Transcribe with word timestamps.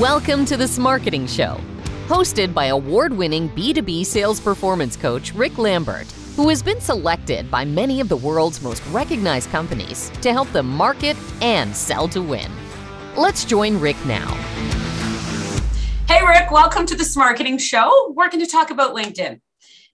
Welcome 0.00 0.44
to 0.46 0.56
the 0.56 0.76
Marketing 0.80 1.24
Show, 1.24 1.60
hosted 2.08 2.52
by 2.52 2.66
award 2.66 3.12
winning 3.12 3.48
B2B 3.50 4.04
sales 4.04 4.40
performance 4.40 4.96
coach 4.96 5.32
Rick 5.34 5.56
Lambert, 5.56 6.10
who 6.34 6.48
has 6.48 6.64
been 6.64 6.80
selected 6.80 7.48
by 7.48 7.64
many 7.64 8.00
of 8.00 8.08
the 8.08 8.16
world's 8.16 8.60
most 8.60 8.84
recognized 8.86 9.50
companies 9.50 10.10
to 10.20 10.32
help 10.32 10.50
them 10.50 10.68
market 10.68 11.16
and 11.40 11.74
sell 11.76 12.08
to 12.08 12.20
win. 12.20 12.50
Let's 13.16 13.44
join 13.44 13.78
Rick 13.78 13.94
now. 14.04 14.34
Hey, 16.08 16.26
Rick, 16.26 16.50
welcome 16.50 16.86
to 16.86 16.96
the 16.96 17.08
Marketing 17.16 17.56
Show. 17.56 18.14
We're 18.16 18.30
going 18.30 18.44
to 18.44 18.50
talk 18.50 18.72
about 18.72 18.96
LinkedIn. 18.96 19.40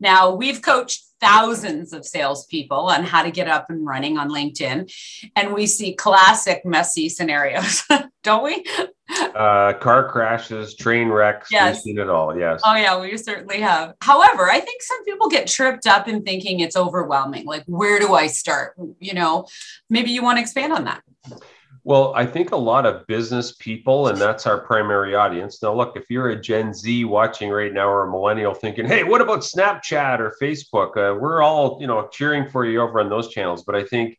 Now, 0.01 0.35
we've 0.35 0.63
coached 0.63 1.05
thousands 1.21 1.93
of 1.93 2.05
salespeople 2.05 2.77
on 2.77 3.05
how 3.05 3.23
to 3.23 3.31
get 3.31 3.49
up 3.49 3.67
and 3.69 3.87
running 3.87 4.19
on 4.19 4.31
LinkedIn, 4.31 4.93
and 5.37 5.55
we 5.55 5.67
see 5.67 5.95
classic 5.95 6.65
messy 6.65 7.09
scenarios, 7.09 7.83
don't 8.23 8.45
we? 8.45 8.65
Uh, 9.35 9.73
car 9.75 10.09
crashes, 10.09 10.75
train 10.75 11.09
wrecks. 11.09 11.51
Yes. 11.51 11.77
We've 11.77 11.83
seen 11.83 11.99
it 11.99 12.09
all. 12.09 12.39
Yes. 12.39 12.61
Oh, 12.65 12.75
yeah, 12.75 13.01
we 13.01 13.17
certainly 13.17 13.61
have. 13.61 13.95
However, 14.01 14.51
I 14.51 14.61
think 14.61 14.83
some 14.83 15.05
people 15.05 15.29
get 15.29 15.47
tripped 15.47 15.87
up 15.87 16.09
in 16.09 16.23
thinking 16.23 16.61
it's 16.61 16.77
overwhelming. 16.77 17.45
Like, 17.45 17.65
where 17.67 17.99
do 17.99 18.15
I 18.15 18.29
start? 18.29 18.75
You 18.99 19.15
know, 19.15 19.47
maybe 19.89 20.11
you 20.11 20.23
want 20.23 20.39
to 20.39 20.43
expand 20.43 20.73
on 20.73 20.85
that. 20.85 21.03
Well, 21.83 22.13
I 22.15 22.27
think 22.27 22.53
a 22.53 22.57
lot 22.57 22.85
of 22.85 23.07
business 23.07 23.53
people, 23.53 24.09
and 24.09 24.19
that's 24.19 24.47
our 24.47 24.59
primary 24.61 25.15
audience. 25.15 25.63
Now, 25.63 25.75
look, 25.75 25.97
if 25.97 26.05
you're 26.11 26.29
a 26.29 26.41
Gen 26.41 26.75
Z 26.75 27.05
watching 27.07 27.49
right 27.49 27.73
now 27.73 27.89
or 27.89 28.07
a 28.07 28.11
millennial 28.11 28.53
thinking, 28.53 28.85
hey, 28.85 29.03
what 29.03 29.23
about 29.23 29.41
Snapchat 29.41 30.21
or 30.21 30.37
Facebook? 30.41 30.91
Uh, 30.91 31.19
we're 31.19 31.43
all, 31.43 31.79
you 31.81 31.87
know, 31.87 32.07
cheering 32.13 32.51
for 32.51 32.67
you 32.67 32.83
over 32.83 33.01
on 33.01 33.09
those 33.09 33.29
channels. 33.29 33.65
But 33.65 33.77
I 33.77 33.85
think, 33.85 34.19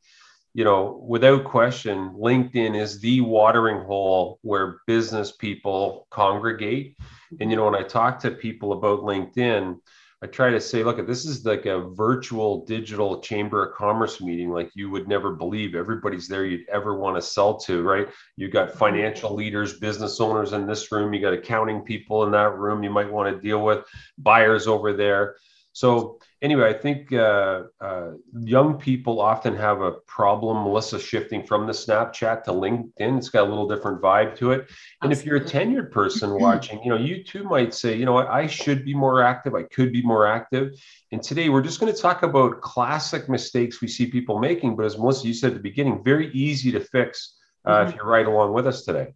you 0.56 0.64
know, 0.64 1.06
without 1.08 1.44
question, 1.44 2.16
LinkedIn 2.20 2.76
is 2.76 3.00
the 3.00 3.22
watering 3.22 3.86
hole 3.86 4.40
where 4.42 4.80
business 4.88 5.32
people 5.32 6.08
congregate. 6.10 6.98
And, 7.40 7.52
you 7.52 7.58
know, 7.58 7.66
when 7.66 7.76
I 7.76 7.84
talk 7.84 8.20
to 8.22 8.32
people 8.32 8.74
about 8.74 9.02
LinkedIn, 9.02 9.78
I 10.24 10.28
try 10.28 10.52
to 10.52 10.62
say, 10.62 10.84
look, 10.84 11.06
this 11.08 11.26
is 11.26 11.46
like 11.46 11.66
a 11.66 11.82
virtual 11.82 12.64
digital 12.66 13.22
chamber 13.22 13.66
of 13.66 13.76
commerce 13.76 14.22
meeting, 14.22 14.52
like 14.52 14.70
you 14.76 14.92
would 14.92 15.08
never 15.08 15.34
believe. 15.34 15.74
Everybody's 15.74 16.28
there 16.28 16.46
you'd 16.46 16.70
ever 16.70 16.96
want 16.96 17.16
to 17.16 17.22
sell 17.22 17.58
to, 17.62 17.82
right? 17.82 18.08
You've 18.38 18.54
got 18.54 18.70
mm-hmm. 18.70 18.78
financial 18.78 19.34
leaders, 19.34 19.80
business 19.80 20.22
owners 20.22 20.54
in 20.54 20.68
this 20.68 20.92
room, 20.92 21.14
you 21.14 21.22
got 21.22 21.34
accounting 21.34 21.82
people 21.82 22.24
in 22.24 22.32
that 22.32 22.56
room 22.56 22.84
you 22.84 22.92
might 22.92 23.12
want 23.12 23.34
to 23.34 23.42
deal 23.42 23.64
with, 23.64 23.84
buyers 24.20 24.68
over 24.68 24.94
there. 24.94 25.38
So 25.74 26.20
anyway, 26.42 26.70
I 26.70 26.74
think 26.74 27.14
uh, 27.14 27.64
uh, 27.80 28.12
young 28.40 28.78
people 28.78 29.20
often 29.20 29.56
have 29.56 29.82
a 29.82 29.92
problem, 30.08 30.64
Melissa, 30.64 31.00
shifting 31.00 31.46
from 31.46 31.68
the 31.68 31.74
Snapchat 31.74 32.44
to 32.44 32.52
LinkedIn. 32.52 33.18
It's 33.18 33.30
got 33.30 33.46
a 33.46 33.50
little 33.50 33.68
different 33.68 34.02
vibe 34.02 34.36
to 34.38 34.52
it. 34.52 34.70
And 35.02 35.12
if 35.12 35.26
you're 35.26 35.38
a 35.38 35.44
tenured 35.44 35.92
person 35.92 36.32
watching, 36.40 36.82
you 36.84 36.90
know, 36.90 36.98
you 36.98 37.24
too 37.24 37.44
might 37.44 37.74
say, 37.74 37.96
you 37.96 38.06
know 38.06 38.14
what, 38.14 38.28
I 38.28 38.48
should 38.48 38.84
be 38.84 38.94
more 38.94 39.22
active. 39.22 39.56
I 39.56 39.64
could 39.64 39.92
be 39.92 40.02
more 40.02 40.28
active. 40.28 40.74
And 41.12 41.22
today 41.22 41.50
we're 41.50 41.62
just 41.62 41.80
going 41.80 41.94
to 41.94 42.00
talk 42.00 42.24
about 42.24 42.62
classic 42.62 43.30
mistakes 43.30 43.82
we 43.82 43.88
see 43.88 44.08
people 44.08 44.40
making. 44.40 44.76
But 44.76 44.86
as 44.86 44.98
Melissa, 44.98 45.28
you 45.28 45.34
said 45.34 45.52
at 45.52 45.56
the 45.56 45.62
beginning, 45.62 46.04
very 46.04 46.32
easy 46.32 46.72
to 46.72 46.80
fix 46.80 47.36
uh, 47.66 47.72
mm-hmm. 47.72 47.90
if 47.90 47.96
you're 47.96 48.06
right 48.06 48.26
along 48.26 48.54
with 48.54 48.68
us 48.68 48.84
today. 48.84 49.14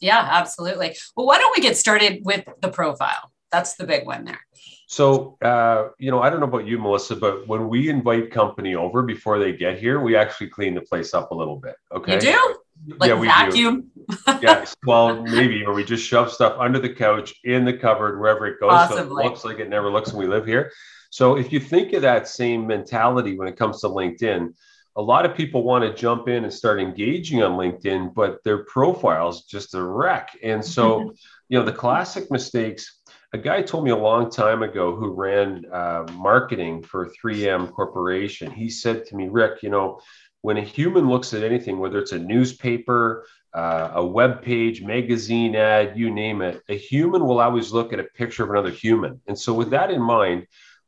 Yeah, 0.00 0.26
absolutely. 0.30 0.96
Well, 1.16 1.26
why 1.26 1.38
don't 1.38 1.56
we 1.56 1.62
get 1.62 1.76
started 1.76 2.24
with 2.24 2.44
the 2.60 2.68
profile? 2.68 3.30
That's 3.52 3.74
the 3.76 3.86
big 3.86 4.06
one 4.06 4.24
there. 4.24 4.40
So, 4.86 5.38
uh, 5.42 5.88
you 5.98 6.10
know, 6.10 6.20
I 6.20 6.30
don't 6.30 6.40
know 6.40 6.46
about 6.46 6.66
you, 6.66 6.78
Melissa, 6.78 7.16
but 7.16 7.48
when 7.48 7.68
we 7.68 7.88
invite 7.88 8.30
company 8.30 8.74
over 8.74 9.02
before 9.02 9.38
they 9.38 9.52
get 9.52 9.78
here, 9.78 10.00
we 10.00 10.16
actually 10.16 10.48
clean 10.48 10.74
the 10.74 10.82
place 10.82 11.14
up 11.14 11.30
a 11.30 11.34
little 11.34 11.56
bit. 11.56 11.76
Okay. 11.92 12.14
You 12.14 12.20
do? 12.20 12.56
Like 12.98 13.08
yeah, 13.08 13.18
we 13.18 13.26
vacuum? 13.26 13.90
do. 13.96 14.14
yes. 14.42 14.76
Well, 14.86 15.22
maybe, 15.22 15.64
or 15.64 15.72
we 15.72 15.84
just 15.84 16.06
shove 16.06 16.30
stuff 16.30 16.56
under 16.58 16.78
the 16.78 16.92
couch, 16.92 17.34
in 17.44 17.64
the 17.64 17.72
cupboard, 17.72 18.20
wherever 18.20 18.46
it 18.46 18.60
goes. 18.60 18.70
Possibly. 18.70 19.22
So 19.22 19.28
it 19.28 19.30
looks 19.30 19.44
like 19.44 19.58
it 19.58 19.70
never 19.70 19.90
looks 19.90 20.12
when 20.12 20.28
we 20.28 20.34
live 20.34 20.44
here. 20.44 20.70
So 21.10 21.36
if 21.36 21.52
you 21.52 21.60
think 21.60 21.92
of 21.92 22.02
that 22.02 22.28
same 22.28 22.66
mentality 22.66 23.38
when 23.38 23.48
it 23.48 23.56
comes 23.56 23.80
to 23.80 23.88
LinkedIn, 23.88 24.52
a 24.96 25.02
lot 25.02 25.24
of 25.24 25.36
people 25.36 25.62
want 25.62 25.84
to 25.84 25.94
jump 25.94 26.28
in 26.28 26.44
and 26.44 26.52
start 26.52 26.80
engaging 26.80 27.42
on 27.42 27.52
LinkedIn, 27.52 28.14
but 28.14 28.42
their 28.44 28.64
profile's 28.64 29.44
just 29.44 29.74
a 29.74 29.82
wreck. 29.82 30.36
And 30.42 30.64
so, 30.64 31.14
you 31.48 31.58
know, 31.58 31.64
the 31.64 31.72
classic 31.72 32.30
mistakes 32.30 33.00
a 33.34 33.38
guy 33.38 33.60
told 33.60 33.84
me 33.84 33.90
a 33.90 33.96
long 33.96 34.30
time 34.30 34.62
ago 34.62 34.94
who 34.94 35.08
ran 35.08 35.64
uh, 35.72 36.06
marketing 36.12 36.80
for 36.84 37.10
3M 37.20 37.72
Corporation. 37.72 38.48
He 38.48 38.70
said 38.70 39.04
to 39.06 39.16
me, 39.16 39.26
Rick, 39.26 39.60
you 39.64 39.70
know, 39.70 40.00
when 40.42 40.56
a 40.56 40.62
human 40.62 41.08
looks 41.08 41.34
at 41.34 41.42
anything, 41.42 41.80
whether 41.80 41.98
it's 41.98 42.12
a 42.12 42.18
newspaper, 42.18 43.26
uh, 43.52 43.90
a 43.94 44.06
web 44.06 44.40
page, 44.40 44.82
magazine 44.82 45.56
ad, 45.56 45.98
you 45.98 46.12
name 46.12 46.42
it, 46.42 46.62
a 46.68 46.76
human 46.76 47.26
will 47.26 47.40
always 47.40 47.72
look 47.72 47.92
at 47.92 47.98
a 47.98 48.04
picture 48.04 48.44
of 48.44 48.50
another 48.50 48.70
human. 48.70 49.20
And 49.26 49.36
so, 49.36 49.52
with 49.52 49.70
that 49.70 49.90
in 49.90 50.00
mind, 50.00 50.46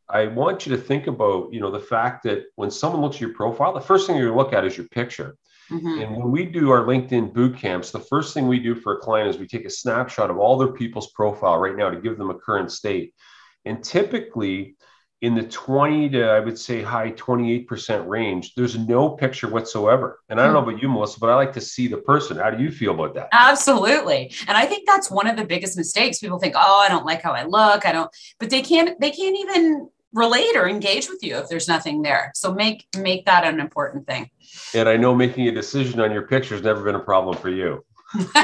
I 0.08 0.28
want 0.28 0.66
you 0.66 0.76
to 0.76 0.80
think 0.80 1.08
about, 1.08 1.52
you 1.52 1.58
know, 1.58 1.72
the 1.72 1.80
fact 1.80 2.22
that 2.24 2.44
when 2.54 2.70
someone 2.70 3.02
looks 3.02 3.16
at 3.16 3.22
your 3.22 3.34
profile, 3.34 3.74
the 3.74 3.80
first 3.80 4.06
thing 4.06 4.14
you're 4.14 4.26
going 4.26 4.38
to 4.38 4.44
look 4.44 4.52
at 4.52 4.64
is 4.64 4.76
your 4.76 4.86
picture. 4.86 5.36
Mm-hmm. 5.70 6.00
And 6.00 6.16
when 6.16 6.30
we 6.30 6.44
do 6.44 6.70
our 6.70 6.84
LinkedIn 6.84 7.32
boot 7.32 7.56
camps, 7.56 7.90
the 7.90 8.00
first 8.00 8.34
thing 8.34 8.46
we 8.46 8.60
do 8.60 8.74
for 8.74 8.94
a 8.94 9.00
client 9.00 9.28
is 9.28 9.38
we 9.38 9.46
take 9.46 9.64
a 9.64 9.70
snapshot 9.70 10.30
of 10.30 10.38
all 10.38 10.56
their 10.56 10.72
people's 10.72 11.10
profile 11.12 11.58
right 11.58 11.76
now 11.76 11.90
to 11.90 12.00
give 12.00 12.18
them 12.18 12.30
a 12.30 12.34
current 12.34 12.70
state. 12.70 13.14
And 13.64 13.82
typically, 13.82 14.76
in 15.22 15.34
the 15.34 15.42
20 15.42 16.10
to 16.10 16.24
I 16.24 16.40
would 16.40 16.58
say 16.58 16.82
high 16.82 17.10
28% 17.12 18.06
range, 18.06 18.54
there's 18.54 18.78
no 18.78 19.10
picture 19.10 19.48
whatsoever. 19.48 20.20
And 20.28 20.40
I 20.40 20.44
don't 20.44 20.52
know 20.52 20.70
about 20.70 20.82
you, 20.82 20.88
Melissa, 20.88 21.18
but 21.18 21.30
I 21.30 21.34
like 21.34 21.54
to 21.54 21.60
see 21.60 21.88
the 21.88 21.96
person. 21.96 22.36
How 22.36 22.50
do 22.50 22.62
you 22.62 22.70
feel 22.70 22.92
about 22.92 23.14
that? 23.14 23.28
Absolutely. 23.32 24.32
And 24.46 24.56
I 24.56 24.66
think 24.66 24.86
that's 24.86 25.10
one 25.10 25.26
of 25.26 25.36
the 25.36 25.44
biggest 25.44 25.76
mistakes. 25.76 26.18
People 26.18 26.38
think, 26.38 26.54
oh, 26.56 26.82
I 26.84 26.88
don't 26.88 27.06
like 27.06 27.22
how 27.22 27.32
I 27.32 27.44
look. 27.44 27.86
I 27.86 27.92
don't, 27.92 28.10
but 28.38 28.50
they 28.50 28.60
can't, 28.62 29.00
they 29.00 29.10
can't 29.10 29.36
even 29.36 29.88
relate 30.16 30.56
or 30.56 30.66
engage 30.66 31.08
with 31.08 31.22
you 31.22 31.36
if 31.36 31.48
there's 31.48 31.68
nothing 31.68 32.02
there. 32.02 32.32
So 32.34 32.52
make 32.52 32.86
make 32.96 33.26
that 33.26 33.44
an 33.44 33.60
important 33.60 34.06
thing. 34.06 34.30
And 34.74 34.88
I 34.88 34.96
know 34.96 35.14
making 35.14 35.46
a 35.46 35.52
decision 35.52 36.00
on 36.00 36.10
your 36.10 36.26
picture 36.26 36.54
has 36.54 36.64
never 36.64 36.82
been 36.82 36.94
a 36.94 37.00
problem 37.00 37.36
for 37.36 37.50
you. 37.50 37.84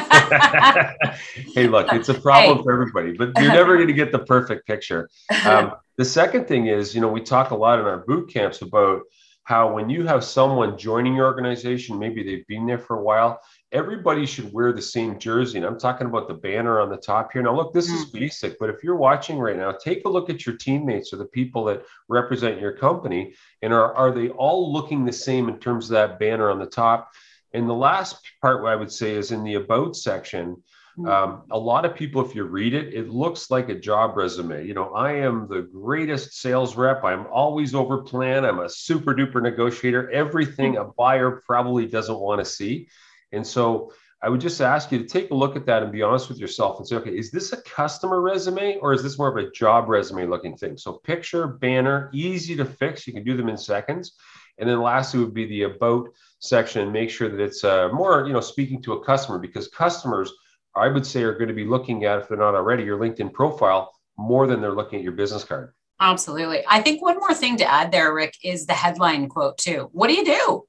hey, 1.54 1.66
look, 1.68 1.92
it's 1.92 2.08
a 2.08 2.14
problem 2.14 2.58
hey. 2.58 2.62
for 2.62 2.72
everybody, 2.72 3.12
but 3.12 3.30
you're 3.38 3.52
never 3.52 3.76
going 3.76 3.88
to 3.88 3.94
get 3.94 4.12
the 4.12 4.18
perfect 4.18 4.66
picture. 4.66 5.08
Um, 5.44 5.72
the 5.96 6.04
second 6.04 6.46
thing 6.46 6.66
is, 6.66 6.94
you 6.94 7.00
know, 7.00 7.08
we 7.08 7.20
talk 7.20 7.50
a 7.50 7.54
lot 7.54 7.78
in 7.78 7.84
our 7.84 7.98
boot 7.98 8.32
camps 8.32 8.62
about 8.62 9.02
how 9.44 9.72
when 9.72 9.90
you 9.90 10.06
have 10.06 10.24
someone 10.24 10.78
joining 10.78 11.14
your 11.14 11.26
organization, 11.26 11.98
maybe 11.98 12.22
they've 12.22 12.46
been 12.46 12.66
there 12.66 12.78
for 12.78 12.96
a 12.96 13.02
while, 13.02 13.40
everybody 13.72 14.26
should 14.26 14.52
wear 14.52 14.72
the 14.72 14.82
same 14.82 15.18
jersey. 15.18 15.56
And 15.56 15.66
I'm 15.66 15.78
talking 15.78 16.06
about 16.06 16.28
the 16.28 16.34
banner 16.34 16.78
on 16.78 16.90
the 16.90 16.96
top 16.96 17.32
here. 17.32 17.42
Now, 17.42 17.56
look, 17.56 17.72
this 17.72 17.88
is 17.88 18.04
mm. 18.06 18.12
basic, 18.12 18.58
but 18.58 18.68
if 18.68 18.84
you're 18.84 18.96
watching 18.96 19.38
right 19.38 19.56
now, 19.56 19.72
take 19.72 20.04
a 20.04 20.08
look 20.08 20.28
at 20.28 20.44
your 20.44 20.56
teammates 20.56 21.12
or 21.12 21.16
the 21.16 21.24
people 21.24 21.64
that 21.64 21.84
represent 22.08 22.60
your 22.60 22.76
company. 22.76 23.34
And 23.62 23.72
are, 23.72 23.94
are 23.94 24.12
they 24.12 24.28
all 24.28 24.72
looking 24.72 25.04
the 25.04 25.12
same 25.12 25.48
in 25.48 25.58
terms 25.58 25.86
of 25.86 25.94
that 25.94 26.18
banner 26.18 26.50
on 26.50 26.58
the 26.58 26.66
top? 26.66 27.10
And 27.54 27.68
the 27.68 27.74
last 27.74 28.16
part, 28.42 28.62
what 28.62 28.72
I 28.72 28.76
would 28.76 28.92
say, 28.92 29.14
is 29.14 29.32
in 29.32 29.42
the 29.42 29.54
about 29.54 29.96
section. 29.96 30.62
Mm. 30.98 31.08
Um, 31.08 31.42
a 31.50 31.58
lot 31.58 31.86
of 31.86 31.94
people, 31.94 32.22
if 32.22 32.34
you 32.34 32.44
read 32.44 32.74
it, 32.74 32.92
it 32.92 33.08
looks 33.08 33.50
like 33.50 33.70
a 33.70 33.74
job 33.74 34.18
resume. 34.18 34.66
You 34.66 34.74
know, 34.74 34.92
I 34.92 35.12
am 35.12 35.48
the 35.48 35.62
greatest 35.62 36.34
sales 36.34 36.76
rep. 36.76 37.04
I'm 37.04 37.26
always 37.28 37.74
over 37.74 38.02
plan. 38.02 38.44
I'm 38.44 38.60
a 38.60 38.68
super 38.68 39.14
duper 39.14 39.40
negotiator. 39.40 40.10
Everything 40.10 40.76
a 40.76 40.84
buyer 40.84 41.42
probably 41.46 41.86
doesn't 41.86 42.18
want 42.18 42.40
to 42.40 42.44
see. 42.44 42.88
And 43.32 43.46
so 43.46 43.92
I 44.22 44.28
would 44.28 44.40
just 44.40 44.60
ask 44.60 44.92
you 44.92 44.98
to 44.98 45.04
take 45.04 45.30
a 45.30 45.34
look 45.34 45.56
at 45.56 45.66
that 45.66 45.82
and 45.82 45.90
be 45.90 46.02
honest 46.02 46.28
with 46.28 46.38
yourself 46.38 46.78
and 46.78 46.86
say, 46.86 46.96
okay, 46.96 47.10
is 47.10 47.32
this 47.32 47.52
a 47.52 47.60
customer 47.62 48.20
resume 48.20 48.76
or 48.76 48.92
is 48.92 49.02
this 49.02 49.18
more 49.18 49.28
of 49.28 49.44
a 49.44 49.50
job 49.50 49.88
resume 49.88 50.26
looking 50.26 50.56
thing? 50.56 50.76
So 50.76 50.92
picture, 50.92 51.48
banner, 51.48 52.08
easy 52.12 52.54
to 52.56 52.64
fix. 52.64 53.06
You 53.06 53.12
can 53.12 53.24
do 53.24 53.36
them 53.36 53.48
in 53.48 53.56
seconds. 53.56 54.14
And 54.58 54.68
then 54.68 54.80
lastly 54.80 55.18
would 55.20 55.34
be 55.34 55.46
the 55.46 55.62
about 55.62 56.10
section. 56.38 56.92
Make 56.92 57.10
sure 57.10 57.28
that 57.28 57.40
it's 57.40 57.64
uh, 57.64 57.88
more, 57.92 58.24
you 58.26 58.32
know, 58.32 58.40
speaking 58.40 58.80
to 58.82 58.92
a 58.92 59.04
customer 59.04 59.38
because 59.38 59.66
customers, 59.68 60.30
I 60.76 60.86
would 60.88 61.06
say, 61.06 61.22
are 61.22 61.32
going 61.32 61.48
to 61.48 61.54
be 61.54 61.64
looking 61.64 62.04
at, 62.04 62.20
if 62.20 62.28
they're 62.28 62.38
not 62.38 62.54
already, 62.54 62.84
your 62.84 62.98
LinkedIn 62.98 63.32
profile 63.32 63.90
more 64.16 64.46
than 64.46 64.60
they're 64.60 64.74
looking 64.74 64.98
at 64.98 65.02
your 65.02 65.12
business 65.12 65.42
card. 65.42 65.72
Absolutely. 65.98 66.62
I 66.68 66.80
think 66.80 67.02
one 67.02 67.18
more 67.18 67.34
thing 67.34 67.56
to 67.56 67.70
add 67.70 67.90
there, 67.90 68.14
Rick, 68.14 68.34
is 68.44 68.66
the 68.66 68.74
headline 68.74 69.28
quote 69.28 69.58
too. 69.58 69.88
What 69.92 70.08
do 70.08 70.14
you 70.14 70.24
do? 70.24 70.64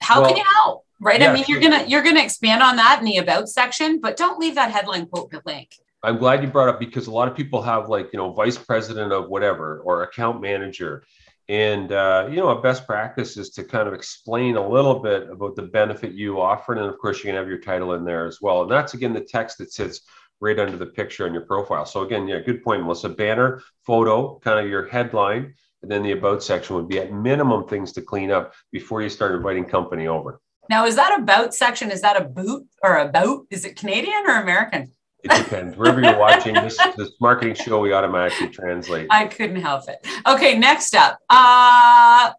How 0.00 0.20
well, 0.20 0.30
can 0.30 0.36
you 0.38 0.44
help? 0.56 0.84
Right? 1.04 1.20
Yeah, 1.20 1.30
I 1.30 1.34
mean, 1.34 1.44
you're 1.46 1.60
gonna 1.60 1.84
you're 1.86 2.02
gonna 2.02 2.22
expand 2.22 2.62
on 2.62 2.76
that 2.76 2.98
in 2.98 3.04
the 3.04 3.18
about 3.18 3.48
section, 3.48 4.00
but 4.00 4.16
don't 4.16 4.40
leave 4.40 4.56
that 4.56 4.72
headline 4.72 5.06
quote 5.06 5.30
blank. 5.44 5.76
I'm 6.02 6.18
glad 6.18 6.42
you 6.42 6.48
brought 6.48 6.68
up 6.68 6.80
because 6.80 7.06
a 7.06 7.10
lot 7.12 7.28
of 7.28 7.36
people 7.36 7.62
have 7.62 7.88
like 7.88 8.10
you 8.12 8.18
know 8.18 8.32
vice 8.32 8.58
president 8.58 9.12
of 9.12 9.28
whatever 9.28 9.80
or 9.80 10.02
account 10.02 10.40
manager, 10.40 11.04
and 11.48 11.92
uh, 11.92 12.26
you 12.30 12.36
know 12.36 12.48
a 12.48 12.60
best 12.60 12.86
practice 12.86 13.36
is 13.36 13.50
to 13.50 13.64
kind 13.64 13.86
of 13.86 13.94
explain 13.94 14.56
a 14.56 14.68
little 14.68 14.98
bit 14.98 15.30
about 15.30 15.54
the 15.54 15.62
benefit 15.62 16.12
you 16.12 16.40
offer, 16.40 16.72
and 16.72 16.80
of 16.80 16.98
course 16.98 17.18
you 17.18 17.24
can 17.24 17.36
have 17.36 17.48
your 17.48 17.60
title 17.60 17.92
in 17.94 18.04
there 18.04 18.26
as 18.26 18.40
well, 18.40 18.62
and 18.62 18.70
that's 18.70 18.94
again 18.94 19.12
the 19.12 19.20
text 19.20 19.58
that 19.58 19.72
sits 19.72 20.00
right 20.40 20.58
under 20.58 20.76
the 20.76 20.86
picture 20.86 21.26
on 21.26 21.32
your 21.32 21.46
profile. 21.46 21.86
So 21.86 22.02
again, 22.02 22.26
yeah, 22.26 22.40
good 22.40 22.62
point, 22.62 22.82
Melissa. 22.82 23.08
Banner, 23.08 23.62
photo, 23.86 24.38
kind 24.40 24.58
of 24.58 24.70
your 24.70 24.88
headline, 24.88 25.54
and 25.82 25.90
then 25.90 26.02
the 26.02 26.12
about 26.12 26.42
section 26.42 26.76
would 26.76 26.88
be 26.88 26.98
at 26.98 27.12
minimum 27.12 27.68
things 27.68 27.92
to 27.92 28.02
clean 28.02 28.30
up 28.30 28.54
before 28.72 29.00
you 29.00 29.08
start 29.08 29.34
inviting 29.34 29.64
company 29.64 30.06
over. 30.06 30.40
Now, 30.70 30.86
is 30.86 30.96
that 30.96 31.18
a 31.18 31.22
about 31.22 31.54
section? 31.54 31.90
Is 31.90 32.00
that 32.02 32.20
a 32.20 32.24
boot 32.24 32.66
or 32.82 32.96
a 32.98 33.08
boat? 33.08 33.46
Is 33.50 33.64
it 33.64 33.76
Canadian 33.76 34.24
or 34.26 34.40
American? 34.40 34.90
It 35.22 35.30
depends. 35.30 35.76
Wherever 35.76 36.02
you're 36.02 36.18
watching 36.18 36.54
this, 36.54 36.78
this 36.96 37.12
marketing 37.20 37.54
show, 37.54 37.80
we 37.80 37.92
automatically 37.92 38.48
translate. 38.48 39.06
I 39.10 39.26
couldn't 39.26 39.60
help 39.60 39.88
it. 39.88 40.06
Okay, 40.26 40.58
next 40.58 40.94
up. 40.94 41.18
Uh 41.30 42.32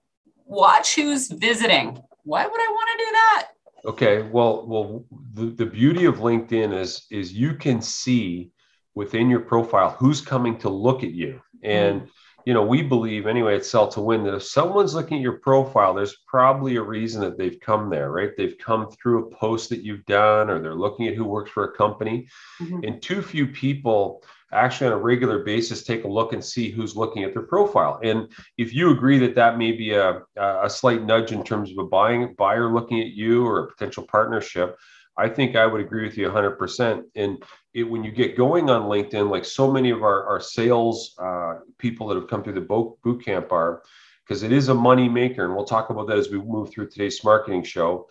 watch 0.46 0.96
who's 0.96 1.28
visiting. 1.28 2.00
Why 2.24 2.46
would 2.46 2.62
I 2.62 2.68
want 2.68 2.90
to 2.92 3.06
do 3.06 3.12
that? 3.12 3.48
Okay, 3.86 4.22
well, 4.22 4.66
well, 4.68 5.06
the, 5.34 5.46
the 5.46 5.66
beauty 5.66 6.06
of 6.06 6.18
LinkedIn 6.18 6.78
is 6.78 7.06
is 7.12 7.34
you 7.34 7.56
can 7.56 7.82
see 7.82 8.52
within 8.94 9.30
your 9.30 9.42
profile 9.42 9.92
who's 9.92 10.22
coming 10.22 10.58
to 10.60 10.70
look 10.70 11.04
at 11.04 11.12
you. 11.12 11.42
And 11.64 12.02
mm 12.02 12.10
you 12.46 12.54
know, 12.54 12.64
we 12.64 12.84
believe 12.84 13.26
anyway 13.26 13.56
at 13.56 13.66
Sell 13.66 13.88
to 13.90 14.02
Win 14.02 14.24
that 14.24 14.36
if 14.36 14.44
someone's 14.44 14.94
looking 14.94 15.18
at 15.18 15.24
your 15.24 15.40
profile, 15.40 15.94
there's 15.94 16.18
probably 16.28 16.76
a 16.76 16.82
reason 16.82 17.22
that 17.22 17.38
they've 17.38 17.60
come 17.60 17.90
there, 17.90 18.12
right? 18.12 18.32
They've 18.38 18.58
come 18.58 18.90
through 18.92 19.26
a 19.26 19.36
post 19.36 19.70
that 19.70 19.84
you've 19.84 20.06
done, 20.06 20.50
or 20.50 20.62
they're 20.62 20.76
looking 20.76 21.08
at 21.08 21.16
who 21.16 21.26
works 21.26 21.50
for 21.50 21.64
a 21.64 21.76
company. 21.76 22.28
Mm-hmm. 22.62 22.84
And 22.84 23.02
too 23.02 23.24
few 23.24 23.48
people 23.48 24.24
actually 24.54 24.88
on 24.88 24.94
a 24.94 24.98
regular 24.98 25.44
basis 25.44 25.84
take 25.84 26.04
a 26.04 26.08
look 26.08 26.34
and 26.34 26.44
see 26.44 26.70
who's 26.70 26.96
looking 26.96 27.24
at 27.24 27.34
their 27.34 27.44
profile. 27.44 28.00
And 28.04 28.32
if 28.58 28.74
you 28.74 28.92
agree 28.92 29.18
that 29.20 29.36
that 29.36 29.58
may 29.58 29.72
be 29.72 29.94
a, 29.94 30.22
a 30.38 30.70
slight 30.70 31.04
nudge 31.04 31.32
in 31.32 31.44
terms 31.44 31.72
of 31.72 31.78
a 31.80 31.88
buying 31.88 32.36
buyer 32.38 32.72
looking 32.72 33.02
at 33.02 33.08
you 33.08 33.46
or 33.46 33.60
a 33.60 33.68
potential 33.68 34.04
partnership, 34.04 34.78
I 35.18 35.30
think 35.30 35.56
I 35.56 35.66
would 35.66 35.82
agree 35.82 36.06
with 36.06 36.18
you 36.18 36.30
100%. 36.30 37.04
And 37.16 37.44
it, 37.76 37.84
when 37.84 38.04
you 38.04 38.12
get 38.12 38.38
going 38.38 38.70
on 38.70 38.84
LinkedIn, 38.84 39.30
like 39.30 39.44
so 39.44 39.70
many 39.70 39.92
of 39.92 40.02
our, 40.02 40.26
our 40.26 40.40
sales 40.40 41.14
uh, 41.20 41.56
people 41.78 42.08
that 42.08 42.16
have 42.16 42.28
come 42.28 42.42
through 42.42 42.54
the 42.54 42.62
boot, 42.62 42.96
boot 43.04 43.24
camp 43.24 43.52
are, 43.52 43.84
because 44.26 44.44
it 44.44 44.54
is 44.54 44.70
a 44.70 44.74
money 44.74 45.10
maker. 45.10 45.44
And 45.44 45.54
we'll 45.54 45.66
talk 45.66 45.90
about 45.90 46.08
that 46.08 46.18
as 46.18 46.30
we 46.30 46.42
move 46.42 46.72
through 46.72 46.90
today's 46.90 47.22
marketing 47.24 47.64
show. 47.64 48.08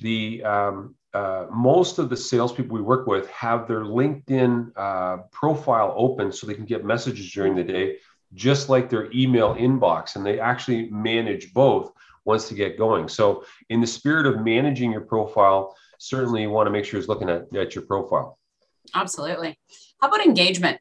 The 0.00 0.44
um, 0.44 0.94
uh, 1.12 1.46
most 1.52 1.98
of 1.98 2.08
the 2.08 2.16
salespeople 2.16 2.72
we 2.72 2.82
work 2.82 3.08
with 3.08 3.28
have 3.30 3.66
their 3.66 3.82
LinkedIn 3.82 4.70
uh, 4.76 5.16
profile 5.32 5.92
open 5.96 6.30
so 6.30 6.46
they 6.46 6.54
can 6.54 6.64
get 6.64 6.84
messages 6.84 7.32
during 7.32 7.56
the 7.56 7.64
day, 7.64 7.96
just 8.34 8.68
like 8.68 8.88
their 8.88 9.10
email 9.12 9.56
inbox. 9.56 10.14
And 10.14 10.24
they 10.24 10.38
actually 10.38 10.88
manage 10.90 11.52
both 11.52 11.90
once 12.24 12.46
to 12.48 12.54
get 12.54 12.78
going. 12.78 13.08
So, 13.08 13.44
in 13.70 13.80
the 13.80 13.88
spirit 13.88 14.26
of 14.26 14.44
managing 14.44 14.92
your 14.92 15.00
profile, 15.00 15.74
certainly 15.98 16.42
you 16.42 16.50
want 16.50 16.68
to 16.68 16.70
make 16.70 16.84
sure 16.84 17.00
it's 17.00 17.08
looking 17.08 17.28
at, 17.28 17.52
at 17.56 17.74
your 17.74 17.84
profile. 17.86 18.38
Absolutely. 18.94 19.58
How 20.00 20.08
about 20.08 20.24
engagement? 20.24 20.78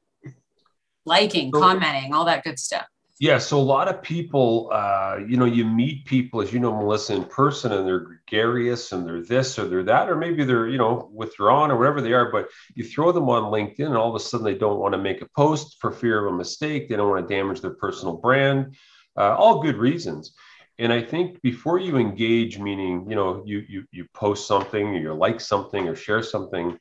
Liking, 1.05 1.51
so, 1.53 1.59
commenting, 1.59 2.13
all 2.13 2.25
that 2.25 2.43
good 2.43 2.59
stuff. 2.59 2.85
Yeah, 3.21 3.37
so 3.37 3.57
a 3.57 3.59
lot 3.59 3.89
of 3.89 4.01
people, 4.01 4.69
uh, 4.71 5.17
you 5.27 5.35
know, 5.35 5.45
you 5.45 5.65
meet 5.65 6.05
people, 6.05 6.39
as 6.41 6.53
you 6.53 6.59
know, 6.59 6.73
Melissa, 6.73 7.15
in 7.15 7.25
person, 7.25 7.73
and 7.73 7.85
they're 7.85 7.99
gregarious, 7.99 8.93
and 8.93 9.05
they're 9.05 9.21
this 9.21 9.59
or 9.59 9.67
they're 9.67 9.83
that, 9.83 10.09
or 10.09 10.15
maybe 10.15 10.45
they're, 10.45 10.69
you 10.69 10.77
know, 10.77 11.09
withdrawn 11.13 11.69
or 11.69 11.77
whatever 11.77 11.99
they 11.99 12.13
are. 12.13 12.31
But 12.31 12.47
you 12.75 12.85
throw 12.85 13.11
them 13.11 13.27
on 13.27 13.51
LinkedIn, 13.51 13.87
and 13.87 13.97
all 13.97 14.07
of 14.07 14.15
a 14.15 14.23
sudden 14.23 14.45
they 14.45 14.57
don't 14.57 14.79
want 14.79 14.93
to 14.93 14.97
make 14.97 15.21
a 15.21 15.27
post 15.35 15.77
for 15.81 15.91
fear 15.91 16.25
of 16.25 16.33
a 16.33 16.37
mistake. 16.37 16.87
They 16.87 16.95
don't 16.95 17.09
want 17.09 17.27
to 17.27 17.33
damage 17.33 17.59
their 17.59 17.73
personal 17.73 18.15
brand. 18.15 18.77
Uh, 19.17 19.35
all 19.35 19.61
good 19.61 19.75
reasons. 19.75 20.33
And 20.77 20.93
I 20.93 21.01
think 21.01 21.41
before 21.41 21.77
you 21.77 21.97
engage, 21.97 22.57
meaning, 22.57 23.05
you 23.09 23.15
know, 23.17 23.43
you 23.45 23.65
you 23.67 23.83
you 23.91 24.05
post 24.13 24.47
something, 24.47 24.95
or 24.95 24.97
you 24.97 25.13
like 25.13 25.41
something, 25.41 25.89
or 25.89 25.95
share 25.95 26.23
something, 26.23 26.79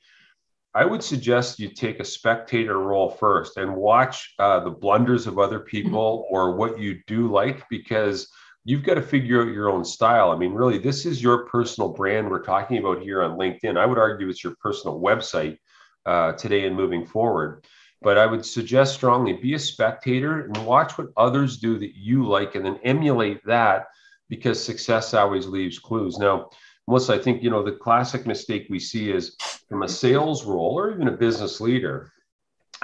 I 0.78 0.84
would 0.84 1.02
suggest 1.02 1.58
you 1.58 1.70
take 1.70 1.98
a 1.98 2.04
spectator 2.04 2.78
role 2.78 3.10
first 3.10 3.56
and 3.56 3.75
watch 3.75 4.32
uh, 4.38 4.60
the 4.60 4.70
blunders 4.70 5.26
of 5.26 5.36
other 5.36 5.58
people 5.58 6.22
mm-hmm. 6.22 6.34
or 6.36 6.54
what 6.54 6.78
you 6.78 7.00
do 7.08 7.26
like 7.26 7.69
because 7.69 8.30
you've 8.64 8.84
got 8.84 8.94
to 8.94 9.02
figure 9.02 9.42
out 9.42 9.52
your 9.52 9.70
own 9.70 9.84
style. 9.84 10.30
I 10.30 10.36
mean, 10.38 10.52
really, 10.52 10.78
this 10.78 11.04
is 11.04 11.20
your 11.20 11.46
personal 11.46 11.88
brand 11.88 12.30
we're 12.30 12.44
talking 12.44 12.78
about 12.78 13.02
here 13.02 13.25
on 13.25 13.36
LinkedIn. 13.36 13.76
I 13.76 13.86
would 13.86 13.98
argue 13.98 14.28
it's 14.28 14.44
your 14.44 14.54
personal 14.62 15.00
website 15.00 15.58
uh, 16.06 16.34
today 16.34 16.64
and 16.64 16.76
moving 16.76 17.04
forward. 17.04 17.66
But 18.00 18.16
I 18.16 18.26
would 18.26 18.46
suggest 18.46 18.94
strongly 18.94 19.32
be 19.32 19.54
a 19.54 19.58
spectator 19.58 20.42
and 20.42 20.56
watch 20.58 20.96
what 20.96 21.08
others 21.16 21.58
do 21.58 21.76
that 21.81 21.96
you 21.96 22.24
like 22.24 22.54
and 22.54 22.64
then 22.64 22.78
emulate 22.84 23.44
that 23.46 23.86
because 24.28 24.64
success 24.64 25.12
always 25.12 25.48
leaves 25.48 25.81
clues. 25.81 26.19
Now, 26.19 26.50
Melissa, 26.88 27.12
I 27.12 27.19
think 27.19 27.43
you 27.43 27.50
know 27.50 27.62
the 27.62 27.73
classic 27.73 28.26
mistake 28.26 28.67
we 28.70 28.79
see 28.79 29.12
is 29.12 29.37
from 29.69 29.82
a 29.82 29.88
sales 29.88 30.46
role 30.46 30.73
or 30.79 30.90
even 30.90 31.08
a 31.08 31.12
business 31.12 31.61
leader. 31.61 32.11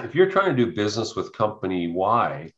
If 0.03 0.13
you're 0.13 0.29
trying 0.29 0.55
to 0.55 0.65
do 0.65 0.75
business 0.75 1.15
with 1.15 1.33
company 1.33 1.87
Y, 1.87 2.51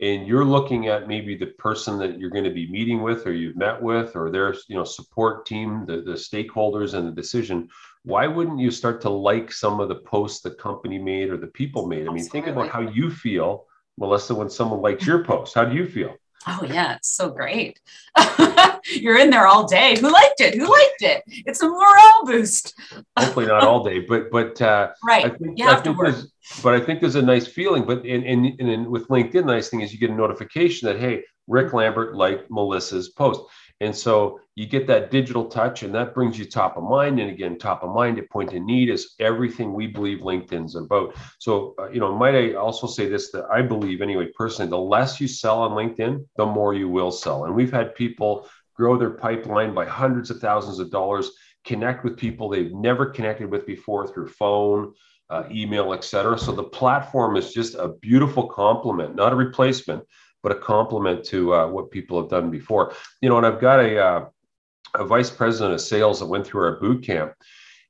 and 0.00 0.24
you're 0.28 0.44
looking 0.44 0.86
at 0.86 1.08
maybe 1.08 1.36
the 1.36 1.46
person 1.58 1.98
that 1.98 2.20
you're 2.20 2.30
going 2.30 2.44
to 2.44 2.50
be 2.50 2.70
meeting 2.70 3.02
with 3.02 3.26
or 3.26 3.32
you've 3.32 3.56
met 3.56 3.82
with 3.82 4.14
or 4.14 4.30
their 4.30 4.54
you 4.68 4.76
know 4.76 4.84
support 4.84 5.46
team 5.46 5.84
the, 5.84 6.02
the 6.02 6.12
stakeholders 6.12 6.94
and 6.94 7.08
the 7.08 7.12
decision 7.12 7.68
why 8.04 8.26
wouldn't 8.28 8.60
you 8.60 8.70
start 8.70 9.00
to 9.00 9.08
like 9.08 9.50
some 9.50 9.80
of 9.80 9.88
the 9.88 9.96
posts 9.96 10.42
the 10.42 10.50
company 10.50 10.98
made 10.98 11.30
or 11.30 11.36
the 11.36 11.46
people 11.48 11.86
made 11.86 12.06
i 12.08 12.12
mean 12.12 12.24
Absolutely. 12.24 12.40
think 12.40 12.46
about 12.48 12.68
how 12.68 12.80
you 12.80 13.10
feel 13.10 13.66
melissa 13.98 14.34
when 14.34 14.50
someone 14.50 14.80
likes 14.80 15.06
your 15.06 15.24
post 15.24 15.54
how 15.54 15.64
do 15.64 15.74
you 15.74 15.86
feel 15.86 16.14
Oh 16.46 16.64
yeah, 16.68 16.96
it's 16.96 17.10
so 17.10 17.30
great. 17.30 17.80
You're 18.92 19.18
in 19.18 19.30
there 19.30 19.46
all 19.46 19.66
day. 19.66 19.98
Who 19.98 20.12
liked 20.12 20.40
it? 20.40 20.54
Who 20.54 20.70
liked 20.70 21.02
it? 21.02 21.22
It's 21.26 21.62
a 21.62 21.68
morale 21.68 22.26
boost. 22.26 22.74
Hopefully 23.18 23.46
not 23.46 23.62
all 23.62 23.82
day, 23.82 24.00
but 24.00 24.30
but 24.30 24.60
uh, 24.60 24.90
right. 25.06 25.26
I 25.26 25.30
think, 25.30 25.58
you 25.58 25.64
have 25.66 25.80
I 25.80 25.84
to 25.84 25.92
work. 25.92 26.16
But 26.62 26.74
I 26.74 26.80
think 26.80 27.00
there's 27.00 27.14
a 27.14 27.22
nice 27.22 27.46
feeling. 27.46 27.84
But 27.84 28.04
in, 28.04 28.22
in, 28.22 28.44
in 28.60 28.90
with 28.90 29.08
LinkedIn, 29.08 29.32
the 29.32 29.42
nice 29.42 29.70
thing 29.70 29.80
is 29.80 29.92
you 29.92 29.98
get 29.98 30.10
a 30.10 30.14
notification 30.14 30.86
that 30.86 31.00
hey, 31.00 31.24
Rick 31.46 31.72
Lambert 31.72 32.14
liked 32.14 32.50
Melissa's 32.50 33.10
post. 33.10 33.40
And 33.80 33.94
so 33.94 34.40
you 34.54 34.66
get 34.66 34.86
that 34.86 35.10
digital 35.10 35.46
touch, 35.46 35.82
and 35.82 35.94
that 35.94 36.14
brings 36.14 36.38
you 36.38 36.44
top 36.44 36.76
of 36.76 36.84
mind. 36.84 37.18
And 37.18 37.28
again, 37.28 37.58
top 37.58 37.82
of 37.82 37.92
mind 37.92 38.18
at 38.18 38.30
point 38.30 38.52
of 38.54 38.62
need 38.62 38.88
is 38.88 39.14
everything 39.18 39.74
we 39.74 39.88
believe 39.88 40.18
LinkedIn's 40.18 40.76
about. 40.76 41.16
So, 41.40 41.74
uh, 41.78 41.90
you 41.90 41.98
know, 41.98 42.16
might 42.16 42.36
I 42.36 42.54
also 42.54 42.86
say 42.86 43.08
this 43.08 43.32
that 43.32 43.46
I 43.52 43.62
believe, 43.62 44.00
anyway, 44.00 44.28
personally, 44.36 44.70
the 44.70 44.78
less 44.78 45.20
you 45.20 45.26
sell 45.26 45.58
on 45.60 45.72
LinkedIn, 45.72 46.24
the 46.36 46.46
more 46.46 46.72
you 46.72 46.88
will 46.88 47.10
sell. 47.10 47.44
And 47.44 47.54
we've 47.54 47.72
had 47.72 47.96
people 47.96 48.48
grow 48.76 48.96
their 48.96 49.10
pipeline 49.10 49.74
by 49.74 49.86
hundreds 49.86 50.30
of 50.30 50.38
thousands 50.38 50.78
of 50.78 50.90
dollars, 50.90 51.30
connect 51.64 52.04
with 52.04 52.16
people 52.16 52.48
they've 52.48 52.72
never 52.72 53.06
connected 53.06 53.50
with 53.50 53.66
before 53.66 54.06
through 54.06 54.28
phone, 54.28 54.92
uh, 55.30 55.44
email, 55.50 55.92
et 55.94 56.04
cetera. 56.04 56.38
So 56.38 56.52
the 56.52 56.62
platform 56.62 57.36
is 57.36 57.52
just 57.52 57.74
a 57.74 57.88
beautiful 57.88 58.46
complement, 58.48 59.16
not 59.16 59.32
a 59.32 59.36
replacement 59.36 60.04
but 60.44 60.52
a 60.52 60.60
complement 60.60 61.24
to 61.24 61.54
uh, 61.54 61.66
what 61.66 61.90
people 61.90 62.20
have 62.20 62.30
done 62.30 62.50
before. 62.50 62.92
You 63.22 63.30
know, 63.30 63.38
and 63.38 63.46
I've 63.46 63.60
got 63.60 63.80
a, 63.80 63.98
uh, 63.98 64.26
a 64.94 65.04
vice 65.04 65.30
president 65.30 65.72
of 65.72 65.80
sales 65.80 66.20
that 66.20 66.26
went 66.26 66.46
through 66.46 66.62
our 66.64 66.78
boot 66.78 67.02
camp, 67.02 67.32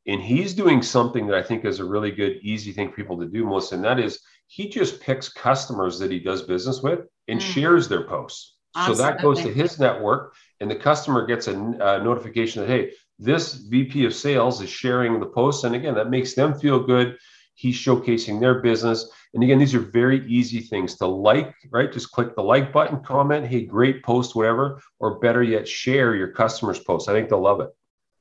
and 0.07 0.23
he's 0.23 0.55
doing 0.55 0.81
something 0.81 1.27
that 1.27 1.37
I 1.37 1.43
think 1.43 1.67
is 1.67 1.81
a 1.81 1.85
really 1.85 2.13
good, 2.13 2.39
easy 2.43 2.73
thing 2.73 2.89
for 2.89 2.97
people 2.97 3.19
to 3.19 3.27
do, 3.27 3.45
Melissa, 3.45 3.75
and 3.75 3.85
that 3.85 3.99
is 3.99 4.21
he 4.47 4.69
just 4.69 5.01
picks 5.01 5.29
customers 5.29 5.99
that 5.99 6.11
he 6.11 6.21
does 6.21 6.43
business 6.43 6.81
with 6.81 7.01
and 7.29 7.41
mm. 7.41 7.43
shares 7.43 7.89
their 7.89 8.07
posts. 8.07 8.53
So 8.87 8.95
that 8.95 9.23
goes 9.23 9.41
to 9.41 9.53
his 9.53 9.79
network, 9.79 10.35
and 10.61 10.69
the 10.69 10.75
customer 10.75 11.27
gets 11.27 11.47
a, 11.47 11.55
a 11.55 12.03
notification 12.03 12.63
that, 12.63 12.69
hey, 12.69 12.91
this 13.21 13.55
VP 13.55 14.05
of 14.05 14.15
sales 14.15 14.61
is 14.61 14.69
sharing 14.69 15.21
the 15.21 15.27
post. 15.27 15.63
And 15.63 15.77
again, 15.77 15.95
that 15.95 16.11
makes 16.11 16.35
them 16.35 16.59
feel 16.59 16.81
good. 16.81 17.17
He's 17.55 17.77
showcasing 17.77 18.41
their 18.41 18.61
business. 18.61 19.09
And 19.33 19.43
again, 19.43 19.59
these 19.59 19.75
are 19.75 19.81
very 19.81 20.27
easy 20.27 20.61
things 20.61 20.97
to 20.97 21.07
like, 21.07 21.55
right? 21.71 21.93
Just 21.93 22.11
click 22.13 22.35
the 22.35 22.43
like 22.43 22.73
button, 22.73 23.01
comment, 23.01 23.47
hey, 23.47 23.65
great 23.65 24.03
post, 24.03 24.35
whatever, 24.35 24.81
or 24.99 25.19
better 25.19 25.43
yet, 25.43 25.67
share 25.67 26.15
your 26.15 26.29
customers' 26.29 26.79
post. 26.79 27.09
I 27.09 27.13
think 27.13 27.29
they'll 27.29 27.41
love 27.41 27.61
it. 27.61 27.71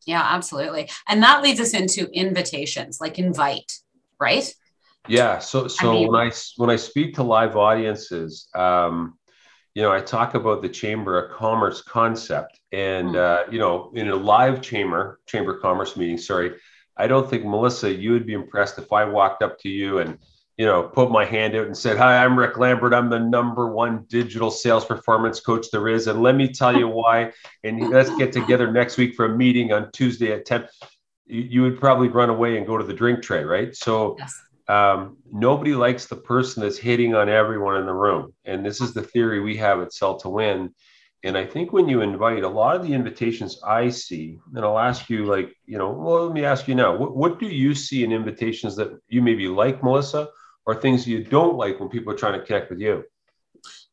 Yeah, 0.06 0.22
absolutely. 0.24 0.90
And 1.08 1.24
that 1.24 1.44
leads 1.44 1.60
us 1.60 1.74
into 1.74 2.10
invitations, 2.12 3.00
like 3.00 3.20
invite, 3.20 3.72
right? 4.20 4.54
Yeah. 5.08 5.40
So 5.40 5.68
so 5.68 5.90
I 5.90 5.94
mean, 5.94 6.12
when 6.12 6.28
I 6.28 6.32
when 6.58 6.70
I 6.70 6.76
speak 6.76 7.16
to 7.16 7.24
live 7.24 7.56
audiences, 7.58 8.48
um, 8.56 9.18
you 9.76 9.82
know, 9.82 9.92
I 9.92 10.00
talk 10.00 10.36
about 10.36 10.62
the 10.62 10.70
Chamber 10.70 11.20
of 11.20 11.36
Commerce 11.36 11.82
concept, 11.82 12.60
and 12.72 13.10
mm-hmm. 13.10 13.50
uh, 13.50 13.52
you 13.52 13.60
know, 13.60 13.92
in 13.96 14.10
a 14.10 14.16
live 14.16 14.62
chamber 14.62 15.20
Chamber 15.26 15.56
of 15.56 15.62
Commerce 15.62 15.98
meeting, 15.98 16.18
sorry, 16.18 16.54
I 16.98 17.08
don't 17.08 17.30
think 17.30 17.46
Melissa, 17.46 17.92
you 17.92 18.12
would 18.12 18.26
be 18.26 18.34
impressed 18.34 18.78
if 18.78 18.92
I 18.92 19.06
walked 19.06 19.42
up 19.42 19.60
to 19.60 19.70
you 19.70 20.00
and 20.00 20.18
you 20.58 20.66
know 20.66 20.84
put 20.84 21.10
my 21.10 21.26
hand 21.26 21.56
out 21.56 21.66
and 21.66 21.76
said, 21.76 21.98
"Hi, 21.98 22.24
I'm 22.24 22.38
Rick 22.38 22.58
Lambert. 22.58 22.94
I'm 22.94 23.10
the 23.10 23.20
number 23.20 23.68
one 23.68 24.06
digital 24.08 24.52
sales 24.52 24.86
performance 24.86 25.40
coach 25.40 25.68
there 25.72 25.88
is, 25.88 26.08
and 26.08 26.22
let 26.22 26.36
me 26.36 26.48
tell 26.48 26.78
you 26.78 26.88
why." 26.88 27.32
And 27.64 27.90
let's 27.90 28.16
get 28.18 28.32
together 28.32 28.72
next 28.72 28.98
week 28.98 29.16
for 29.16 29.26
a 29.26 29.36
meeting 29.36 29.72
on 29.72 29.92
Tuesday 29.92 30.32
at 30.32 30.46
ten. 30.46 30.68
You 31.26 31.64
would 31.64 31.80
probably 31.80 32.10
run 32.10 32.30
away 32.30 32.58
and 32.58 32.68
go 32.68 32.78
to 32.78 32.84
the 32.84 32.94
drink 32.94 33.24
tray, 33.24 33.44
right? 33.44 33.76
So. 33.76 34.16
Yes. 34.20 34.42
Um, 34.70 35.18
nobody 35.30 35.76
likes 35.76 36.06
the 36.06 36.16
person 36.16 36.64
that's 36.64 36.78
hitting 36.78 37.14
on 37.16 37.28
everyone 37.28 37.76
in 37.76 37.86
the 37.86 37.94
room. 37.94 38.34
And 38.46 38.66
this 38.66 38.80
is 38.80 38.94
the 38.94 39.02
theory 39.02 39.42
we 39.42 39.58
have 39.58 39.82
at 39.82 39.92
Sell 39.92 40.16
to 40.20 40.30
Win 40.30 40.74
and 41.26 41.38
I 41.38 41.46
think 41.46 41.72
when 41.72 41.88
you 41.88 42.02
invite 42.02 42.44
a 42.44 42.50
lot 42.50 42.76
of 42.76 42.86
the 42.86 42.94
invitations 42.94 43.62
I 43.66 43.90
see, 43.90 44.40
and 44.54 44.66
I'll 44.66 44.78
ask 44.78 45.10
you, 45.10 45.26
like, 45.26 45.56
you 45.66 45.78
know, 45.78 45.90
well, 45.90 46.26
let 46.26 46.34
me 46.34 46.44
ask 46.44 46.68
you 46.68 46.76
now, 46.76 46.98
what, 46.98 47.16
what 47.16 47.40
do 47.40 47.48
you 47.48 47.74
see 47.74 48.04
in 48.04 48.12
invitations 48.12 48.76
that 48.76 49.00
you 49.08 49.22
maybe 49.22 49.48
like, 49.48 49.82
Melissa, 49.82 50.28
or 50.66 50.76
things 50.76 51.08
you 51.08 51.24
don't 51.24 51.56
like 51.56 51.80
when 51.80 51.88
people 51.88 52.12
are 52.12 52.18
trying 52.18 52.38
to 52.38 52.46
connect 52.46 52.70
with 52.70 52.80
you? 52.80 53.06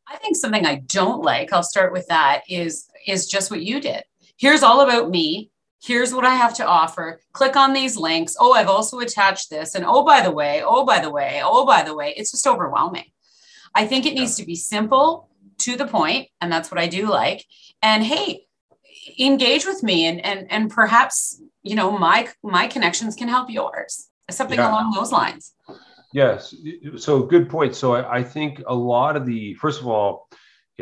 I 0.09 0.17
think 0.17 0.37
something 0.37 0.67
I 0.67 0.83
don't 0.87 1.23
like, 1.23 1.53
I'll 1.53 1.63
start 1.63 1.93
with 1.93 2.09
that, 2.09 2.43
is 2.49 2.89
is 3.07 3.29
just 3.29 3.51
what 3.51 3.63
you 3.63 3.81
did. 3.81 4.03
Here's 4.37 4.65
all 4.65 4.81
about 4.81 5.09
me. 5.09 5.51
here's 5.83 6.15
what 6.15 6.25
I 6.25 6.35
have 6.35 6.55
to 6.55 6.67
offer. 6.67 7.21
Click 7.33 7.57
on 7.57 7.73
these 7.73 7.97
links. 7.97 8.37
Oh, 8.39 8.53
I've 8.53 8.69
also 8.69 8.99
attached 9.01 9.51
this. 9.51 9.75
And 9.75 9.85
oh, 9.87 10.05
by 10.05 10.21
the 10.21 10.31
way, 10.31 10.63
oh, 10.65 10.85
by 10.85 11.01
the 11.01 11.11
way, 11.11 11.41
oh, 11.43 11.65
by 11.65 11.83
the 11.83 11.95
way, 11.95 12.15
it's 12.17 12.31
just 12.31 12.47
overwhelming. 12.47 13.11
I 13.75 13.87
think 13.87 14.05
it 14.05 14.15
needs 14.15 14.37
to 14.37 14.45
be 14.45 14.57
simple, 14.57 15.30
to 15.61 15.77
the 15.77 15.87
point, 15.87 16.29
and 16.41 16.53
that's 16.53 16.71
what 16.71 16.81
I 16.81 16.87
do 16.87 17.09
like. 17.09 17.45
And 17.83 18.03
hey, 18.03 18.47
engage 19.19 19.67
with 19.67 19.83
me 19.83 20.07
and 20.07 20.25
and 20.25 20.51
and 20.51 20.71
perhaps 20.71 21.41
you 21.63 21.75
know 21.75 21.97
my 21.97 22.29
my 22.43 22.67
connections 22.67 23.17
can 23.17 23.29
help 23.29 23.51
yours. 23.51 24.09
Something 24.31 24.59
yeah. 24.59 24.71
along 24.71 24.93
those 24.93 25.11
lines. 25.11 25.55
Yes. 26.13 26.55
So 26.97 27.23
good 27.23 27.49
point. 27.49 27.75
So 27.75 27.95
I, 27.95 28.19
I, 28.19 28.23
think 28.23 28.63
a 28.67 28.75
lot 28.75 29.17
of 29.17 29.27
the 29.27 29.55
first 29.55 29.81
of 29.81 29.87
all 29.87 30.29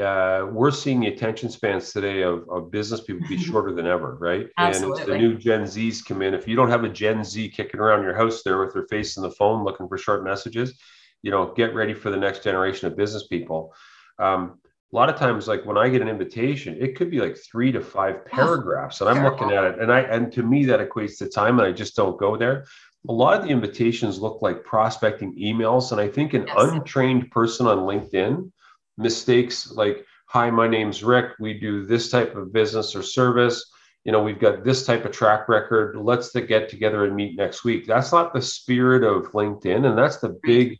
uh, 0.00 0.47
we're 0.50 0.70
seeing 0.70 1.00
the 1.00 1.08
attention 1.08 1.50
spans 1.50 1.92
today 1.92 2.23
of, 2.23 2.49
of 2.50 2.70
business 2.70 3.02
people 3.02 3.26
be 3.28 3.37
shorter 3.49 3.75
than 3.75 3.87
ever 3.87 4.16
right? 4.20 4.49
Absolutely. 4.58 5.02
and 5.02 5.12
the 5.12 5.18
new 5.18 5.38
gen 5.38 5.66
z's 5.66 6.02
come 6.02 6.23
in. 6.23 6.35
If 6.35 6.47
you 6.47 6.56
don't 6.56 6.70
have 6.70 6.85
a 6.85 6.88
gen 6.88 7.25
z 7.25 7.49
kicking 7.49 7.80
around 7.80 8.02
your 8.02 8.14
house 8.14 8.42
there 8.42 8.58
with 8.58 8.75
their 8.75 8.87
face 8.87 9.16
in 9.16 9.23
the 9.23 9.30
phone 9.30 9.64
looking 9.64 9.88
for 9.88 9.97
short 9.97 10.25
messages 10.25 10.78
you 11.23 11.30
know 11.30 11.52
get 11.54 11.75
ready 11.75 11.94
for 11.94 12.11
the 12.11 12.16
next 12.16 12.42
generation 12.42 12.87
of 12.87 12.97
business 12.97 13.26
people. 13.26 13.75
Um, 14.18 14.58
a 14.92 14.97
lot 14.97 15.09
of 15.09 15.16
times 15.16 15.47
like 15.47 15.64
when 15.64 15.76
i 15.76 15.88
get 15.88 16.02
an 16.02 16.09
invitation 16.09 16.76
it 16.80 16.97
could 16.97 17.11
be 17.11 17.21
like 17.21 17.37
three 17.37 17.71
to 17.71 17.80
five 17.80 18.25
paragraphs 18.25 19.00
and 19.00 19.11
i'm 19.11 19.23
looking 19.23 19.50
at 19.50 19.64
it 19.64 19.78
and 19.80 19.92
i 19.92 20.00
and 20.00 20.33
to 20.33 20.42
me 20.42 20.64
that 20.64 20.80
equates 20.80 21.18
to 21.18 21.28
time 21.28 21.59
and 21.59 21.68
i 21.68 21.73
just 21.73 21.97
don't 21.97 22.18
go 22.18 22.37
there. 22.37 22.64
A 23.09 23.12
lot 23.12 23.38
of 23.38 23.45
the 23.45 23.50
invitations 23.50 24.18
look 24.18 24.42
like 24.42 24.64
prospecting 24.64 25.35
emails 25.37 25.92
and 25.92 26.00
i 26.00 26.09
think 26.09 26.35
an 26.35 26.47
yes. 26.47 26.57
untrained 26.59 27.30
person 27.30 27.66
on 27.66 27.78
linkedin 27.78 28.50
mistakes 28.97 29.71
like 29.71 30.04
hi 30.26 30.50
my 30.50 30.68
name's 30.68 31.02
rick. 31.02 31.33
We 31.38 31.54
do 31.54 31.87
this 31.87 32.11
type 32.11 32.35
of 32.37 32.52
business 32.52 32.95
or 32.95 33.02
service. 33.02 33.64
You 34.04 34.12
know 34.12 34.23
we've 34.23 34.40
got 34.40 34.64
this 34.64 34.85
type 34.87 35.04
of 35.04 35.12
track 35.12 35.49
record. 35.49 35.97
Let's 35.97 36.30
get 36.30 36.68
together 36.68 37.04
and 37.04 37.14
meet 37.14 37.37
next 37.37 37.64
week. 37.64 37.87
That's 37.87 38.12
not 38.12 38.33
the 38.33 38.42
spirit 38.42 39.04
of 39.04 39.33
linkedin 39.33 39.87
and 39.87 39.97
that's 39.97 40.18
the 40.18 40.38
big 40.42 40.78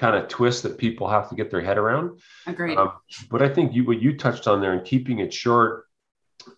kind 0.00 0.16
of 0.16 0.28
twist 0.28 0.62
that 0.62 0.78
people 0.78 1.06
have 1.06 1.28
to 1.28 1.34
get 1.34 1.50
their 1.50 1.60
head 1.60 1.76
around. 1.76 2.18
Agreed. 2.46 2.78
Um, 2.78 2.92
but 3.30 3.42
I 3.42 3.50
think 3.50 3.74
you 3.74 3.84
what 3.84 4.00
you 4.00 4.16
touched 4.16 4.48
on 4.48 4.60
there 4.60 4.72
and 4.72 4.84
keeping 4.84 5.18
it 5.18 5.32
short, 5.32 5.84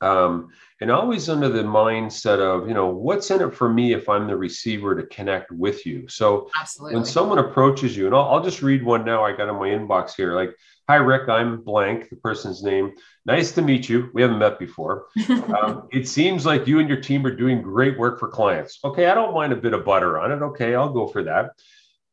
um, 0.01 0.51
and 0.81 0.93
always 0.93 1.29
under 1.29 1.49
the 1.49 1.65
mindset 1.65 2.39
of 2.39 2.69
you 2.69 2.75
know 2.75 2.87
what's 2.87 3.33
in 3.33 3.43
it 3.43 3.53
for 3.53 3.69
me 3.69 3.93
if 3.93 4.09
I'm 4.09 4.29
the 4.29 4.37
receiver 4.37 4.95
to 4.95 5.07
connect 5.09 5.51
with 5.51 5.85
you. 5.85 6.07
So 6.09 6.51
Absolutely. 6.59 6.95
when 6.95 7.05
someone 7.05 7.39
approaches 7.39 7.97
you, 7.97 8.07
and 8.07 8.15
I'll, 8.15 8.29
I'll 8.29 8.45
just 8.45 8.63
read 8.63 8.85
one 8.85 9.05
now. 9.05 9.25
I 9.25 9.33
got 9.37 9.49
in 9.49 9.57
my 9.57 9.69
inbox 9.69 10.15
here, 10.15 10.35
like. 10.35 10.55
Hi, 10.89 10.97
Rick. 10.97 11.29
I'm 11.29 11.63
blank, 11.63 12.11
the 12.11 12.17
person's 12.17 12.65
name. 12.65 12.93
Nice 13.25 13.53
to 13.53 13.63
meet 13.63 13.89
you. 13.89 14.11
We 14.15 14.21
haven't 14.21 14.41
met 14.41 14.59
before. 14.59 15.07
um, 15.29 15.87
it 15.93 16.09
seems 16.09 16.45
like 16.45 16.67
you 16.67 16.81
and 16.81 16.89
your 16.89 17.01
team 17.01 17.25
are 17.25 17.35
doing 17.35 17.63
great 17.63 17.97
work 17.97 18.19
for 18.19 18.29
clients. 18.29 18.81
Okay, 18.85 19.07
I 19.07 19.15
don't 19.15 19.33
mind 19.33 19.53
a 19.53 19.57
bit 19.57 19.75
of 19.75 19.85
butter 19.85 20.19
on 20.19 20.33
it. 20.33 20.43
Okay, 20.43 20.75
I'll 20.75 20.93
go 20.93 21.07
for 21.07 21.23
that. 21.23 21.53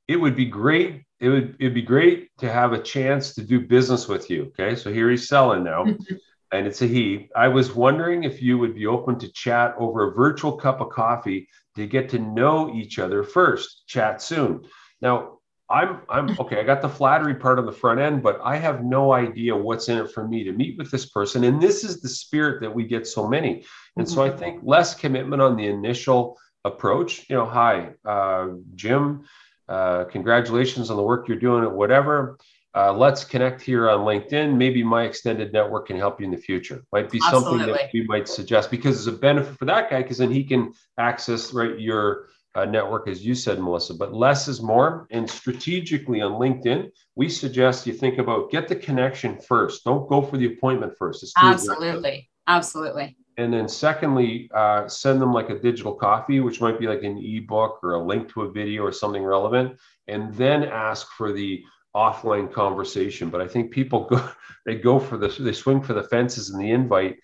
It 0.09 0.17
would 0.17 0.35
be 0.35 0.45
great 0.45 1.03
it 1.19 1.29
would 1.29 1.55
it'd 1.59 1.73
be 1.73 1.81
great 1.81 2.29
to 2.37 2.51
have 2.51 2.73
a 2.73 2.81
chance 2.81 3.33
to 3.33 3.41
do 3.41 3.59
business 3.59 4.07
with 4.07 4.29
you. 4.29 4.53
Okay, 4.57 4.75
so 4.75 4.91
here 4.91 5.09
he's 5.09 5.27
selling 5.27 5.63
now, 5.63 5.83
and 6.51 6.67
it's 6.67 6.81
a 6.81 6.87
he. 6.87 7.29
I 7.35 7.49
was 7.49 7.73
wondering 7.73 8.23
if 8.23 8.41
you 8.41 8.57
would 8.57 8.75
be 8.75 8.87
open 8.87 9.19
to 9.19 9.31
chat 9.31 9.75
over 9.77 10.09
a 10.09 10.15
virtual 10.15 10.55
cup 10.55 10.79
of 10.79 10.89
coffee 10.89 11.47
to 11.75 11.85
get 11.87 12.09
to 12.09 12.19
know 12.19 12.73
each 12.73 12.99
other 12.99 13.23
first. 13.23 13.83
Chat 13.87 14.21
soon. 14.21 14.65
Now 15.01 15.39
I'm 15.69 16.01
I'm 16.07 16.29
okay. 16.39 16.61
I 16.61 16.63
got 16.63 16.81
the 16.81 16.89
flattery 16.89 17.35
part 17.35 17.59
on 17.59 17.65
the 17.65 17.71
front 17.73 17.99
end, 17.99 18.23
but 18.23 18.39
I 18.41 18.55
have 18.55 18.83
no 18.83 19.11
idea 19.11 19.55
what's 19.55 19.89
in 19.89 19.97
it 19.97 20.11
for 20.11 20.25
me 20.25 20.45
to 20.45 20.53
meet 20.53 20.77
with 20.77 20.89
this 20.89 21.09
person. 21.09 21.43
And 21.43 21.61
this 21.61 21.83
is 21.83 22.01
the 22.01 22.09
spirit 22.09 22.61
that 22.61 22.73
we 22.73 22.85
get 22.85 23.07
so 23.07 23.27
many. 23.27 23.65
And 23.97 24.07
mm-hmm. 24.07 24.15
so 24.15 24.23
I 24.23 24.29
think 24.29 24.61
less 24.63 24.95
commitment 24.95 25.41
on 25.41 25.57
the 25.57 25.67
initial 25.67 26.37
approach. 26.63 27.29
You 27.29 27.35
know, 27.35 27.45
hi, 27.45 27.89
uh, 28.05 28.47
Jim. 28.75 29.25
Uh, 29.69 30.03
congratulations 30.05 30.89
on 30.89 30.97
the 30.97 31.03
work 31.03 31.27
you're 31.27 31.37
doing 31.37 31.63
at 31.63 31.71
whatever. 31.71 32.37
Uh, 32.75 32.93
let's 32.93 33.23
connect 33.23 33.61
here 33.61 33.89
on 33.89 33.99
LinkedIn. 33.99 34.55
Maybe 34.55 34.83
my 34.83 35.03
extended 35.03 35.53
network 35.53 35.87
can 35.87 35.97
help 35.97 36.19
you 36.19 36.25
in 36.25 36.31
the 36.31 36.37
future. 36.37 36.83
Might 36.91 37.09
be 37.09 37.19
Absolutely. 37.23 37.59
something 37.59 37.73
that 37.75 37.89
we 37.93 38.03
might 38.07 38.27
suggest 38.27 38.69
because 38.71 38.97
it's 38.97 39.15
a 39.15 39.19
benefit 39.19 39.57
for 39.57 39.65
that 39.65 39.89
guy 39.89 40.01
because 40.01 40.17
then 40.17 40.31
he 40.31 40.43
can 40.43 40.73
access 40.97 41.53
right 41.53 41.79
your 41.79 42.27
uh, 42.55 42.65
network, 42.65 43.07
as 43.07 43.25
you 43.25 43.35
said, 43.35 43.59
Melissa. 43.59 43.93
But 43.93 44.13
less 44.13 44.47
is 44.47 44.61
more. 44.61 45.07
And 45.11 45.29
strategically 45.29 46.21
on 46.21 46.33
LinkedIn, 46.33 46.89
we 47.15 47.29
suggest 47.29 47.87
you 47.87 47.93
think 47.93 48.17
about 48.17 48.51
get 48.51 48.67
the 48.67 48.75
connection 48.75 49.37
first. 49.37 49.83
Don't 49.83 50.07
go 50.09 50.21
for 50.21 50.37
the 50.37 50.53
appointment 50.53 50.93
first. 50.97 51.31
Absolutely. 51.37 52.29
Absolutely. 52.47 53.15
And 53.39 53.53
then 53.53 53.69
secondly, 53.69 54.51
uh, 54.53 54.85
send 54.89 55.21
them 55.21 55.31
like 55.31 55.49
a 55.49 55.57
digital 55.57 55.93
copy, 55.93 56.41
which 56.41 56.59
might 56.59 56.77
be 56.77 56.87
like 56.87 57.03
an 57.03 57.17
ebook 57.17 57.79
or 57.81 57.93
a 57.93 58.03
link 58.03 58.27
to 58.33 58.41
a 58.41 58.51
video 58.51 58.83
or 58.83 58.91
something 58.91 59.23
relevant, 59.23 59.79
and 60.09 60.35
then 60.35 60.65
ask 60.65 61.07
for 61.11 61.31
the 61.31 61.63
offline 61.95 62.51
conversation. 62.51 63.29
But 63.29 63.39
I 63.39 63.47
think 63.47 63.71
people 63.71 64.03
go 64.09 64.29
they 64.65 64.75
go 64.75 64.99
for 64.99 65.17
this, 65.17 65.37
they 65.37 65.53
swing 65.53 65.81
for 65.81 65.93
the 65.93 66.03
fences 66.03 66.49
in 66.49 66.59
the 66.59 66.69
invite. 66.69 67.15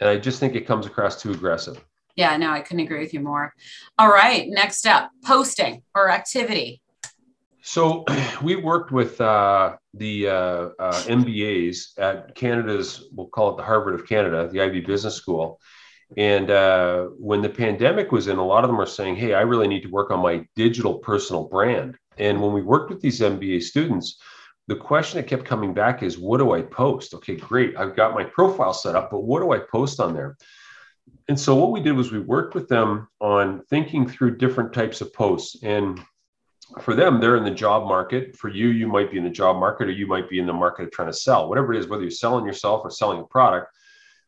And 0.00 0.08
I 0.08 0.18
just 0.18 0.40
think 0.40 0.56
it 0.56 0.66
comes 0.66 0.86
across 0.86 1.22
too 1.22 1.30
aggressive. 1.30 1.84
Yeah, 2.16 2.36
no, 2.36 2.50
I 2.50 2.62
couldn't 2.62 2.84
agree 2.84 2.98
with 2.98 3.14
you 3.14 3.20
more. 3.20 3.54
All 3.96 4.10
right, 4.10 4.48
next 4.48 4.88
up, 4.88 5.12
posting 5.24 5.84
or 5.94 6.10
activity. 6.10 6.82
So 7.62 8.04
we 8.42 8.56
worked 8.56 8.90
with 8.90 9.20
uh, 9.20 9.76
the 9.94 10.28
uh, 10.28 10.68
uh, 10.78 11.02
MBAs 11.04 11.98
at 11.98 12.34
Canada's, 12.34 13.08
we'll 13.12 13.28
call 13.28 13.50
it 13.50 13.56
the 13.56 13.62
Harvard 13.62 13.94
of 13.94 14.06
Canada, 14.06 14.48
the 14.50 14.60
Ivey 14.60 14.80
Business 14.80 15.14
School. 15.14 15.60
And 16.16 16.50
uh, 16.50 17.04
when 17.18 17.40
the 17.40 17.48
pandemic 17.48 18.10
was 18.10 18.26
in, 18.26 18.38
a 18.38 18.44
lot 18.44 18.64
of 18.64 18.68
them 18.68 18.78
were 18.78 18.86
saying, 18.86 19.16
Hey, 19.16 19.34
I 19.34 19.42
really 19.42 19.68
need 19.68 19.82
to 19.82 19.90
work 19.90 20.10
on 20.10 20.20
my 20.20 20.44
digital 20.56 20.98
personal 20.98 21.44
brand. 21.44 21.96
And 22.18 22.42
when 22.42 22.52
we 22.52 22.62
worked 22.62 22.90
with 22.90 23.00
these 23.00 23.20
MBA 23.20 23.62
students, 23.62 24.20
the 24.66 24.76
question 24.76 25.20
that 25.20 25.28
kept 25.28 25.44
coming 25.44 25.72
back 25.72 26.02
is, 26.02 26.18
What 26.18 26.38
do 26.38 26.52
I 26.52 26.62
post? 26.62 27.14
Okay, 27.14 27.36
great. 27.36 27.76
I've 27.76 27.94
got 27.94 28.14
my 28.14 28.24
profile 28.24 28.72
set 28.72 28.96
up, 28.96 29.10
but 29.10 29.22
what 29.22 29.40
do 29.40 29.52
I 29.52 29.58
post 29.58 30.00
on 30.00 30.14
there? 30.14 30.36
And 31.28 31.38
so 31.38 31.54
what 31.54 31.70
we 31.70 31.80
did 31.80 31.92
was 31.92 32.10
we 32.10 32.18
worked 32.18 32.54
with 32.54 32.68
them 32.68 33.06
on 33.20 33.62
thinking 33.70 34.08
through 34.08 34.36
different 34.36 34.72
types 34.72 35.00
of 35.00 35.12
posts. 35.12 35.62
And 35.62 36.00
for 36.80 36.94
them, 36.94 37.20
they're 37.20 37.36
in 37.36 37.44
the 37.44 37.50
job 37.50 37.86
market. 37.86 38.36
For 38.36 38.48
you, 38.48 38.68
you 38.68 38.86
might 38.86 39.10
be 39.10 39.18
in 39.18 39.24
the 39.24 39.30
job 39.30 39.56
market 39.56 39.88
or 39.88 39.92
you 39.92 40.06
might 40.06 40.28
be 40.28 40.38
in 40.38 40.46
the 40.46 40.52
market 40.52 40.84
of 40.84 40.90
trying 40.92 41.08
to 41.08 41.12
sell, 41.12 41.48
whatever 41.48 41.74
it 41.74 41.78
is, 41.78 41.88
whether 41.88 42.02
you're 42.02 42.10
selling 42.10 42.46
yourself 42.46 42.82
or 42.84 42.90
selling 42.90 43.20
a 43.20 43.24
product. 43.24 43.74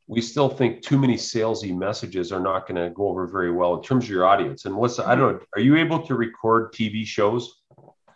We 0.08 0.20
still 0.20 0.48
think 0.48 0.82
too 0.82 0.98
many 0.98 1.16
salesy 1.16 1.76
messages 1.76 2.32
are 2.32 2.40
not 2.40 2.66
going 2.66 2.82
to 2.82 2.90
go 2.90 3.08
over 3.08 3.26
very 3.26 3.52
well 3.52 3.74
in 3.76 3.82
terms 3.82 4.04
of 4.04 4.10
your 4.10 4.26
audience. 4.26 4.64
And 4.64 4.74
Melissa, 4.74 5.06
I 5.06 5.14
don't 5.14 5.34
know, 5.34 5.40
are 5.54 5.60
you 5.60 5.76
able 5.76 6.04
to 6.06 6.14
record 6.14 6.72
TV 6.72 7.06
shows? 7.06 7.62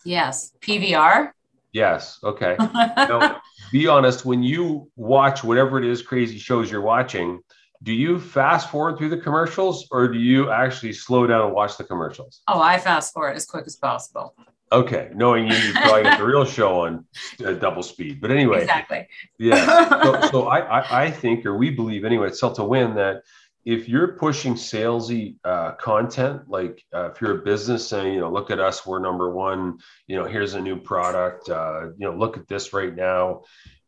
Yes. 0.04 0.52
PVR? 0.60 1.30
Yes. 1.72 2.18
Okay. 2.24 2.56
now, 2.58 3.40
be 3.72 3.86
honest, 3.86 4.24
when 4.24 4.42
you 4.42 4.90
watch 4.96 5.44
whatever 5.44 5.78
it 5.78 5.84
is 5.84 6.02
crazy 6.02 6.38
shows 6.38 6.70
you're 6.70 6.80
watching, 6.80 7.40
do 7.82 7.92
you 7.92 8.18
fast 8.18 8.70
forward 8.70 8.98
through 8.98 9.10
the 9.10 9.18
commercials 9.18 9.86
or 9.90 10.08
do 10.08 10.18
you 10.18 10.50
actually 10.50 10.92
slow 10.92 11.26
down 11.26 11.46
and 11.46 11.54
watch 11.54 11.76
the 11.76 11.84
commercials? 11.84 12.42
Oh, 12.48 12.60
I 12.60 12.78
fast 12.78 13.12
forward 13.12 13.36
as 13.36 13.46
quick 13.46 13.66
as 13.66 13.76
possible. 13.76 14.34
Okay, 14.72 15.10
knowing 15.14 15.46
you, 15.46 15.54
you 15.54 15.72
probably 15.74 16.02
get 16.02 16.18
the 16.18 16.24
real 16.24 16.44
show 16.58 16.80
on 16.80 17.04
uh, 17.44 17.52
double 17.52 17.82
speed. 17.82 18.20
But 18.20 18.32
anyway, 18.32 18.62
exactly. 18.62 19.06
Yeah. 19.38 20.02
So, 20.02 20.28
so 20.30 20.48
I, 20.48 20.58
I, 20.58 21.04
I 21.04 21.10
think, 21.10 21.46
or 21.46 21.56
we 21.56 21.70
believe 21.70 22.04
anyway, 22.04 22.26
at 22.28 22.36
Sell 22.36 22.52
to 22.54 22.64
Win 22.64 22.94
that 22.96 23.22
if 23.66 23.88
you're 23.88 24.16
pushing 24.16 24.54
salesy 24.54 25.36
uh, 25.44 25.72
content, 25.72 26.48
like 26.48 26.82
uh, 26.94 27.10
if 27.10 27.20
you're 27.20 27.40
a 27.40 27.44
business 27.44 27.86
saying, 27.86 28.14
you 28.14 28.20
know, 28.20 28.32
look 28.32 28.50
at 28.50 28.60
us, 28.60 28.86
we're 28.86 29.00
number 29.00 29.30
one, 29.30 29.78
you 30.06 30.16
know, 30.16 30.24
here's 30.24 30.54
a 30.54 30.60
new 30.60 30.80
product, 30.80 31.50
uh, 31.50 31.88
you 31.98 32.06
know, 32.06 32.14
look 32.16 32.38
at 32.38 32.48
this 32.48 32.72
right 32.72 32.94
now 32.94 33.42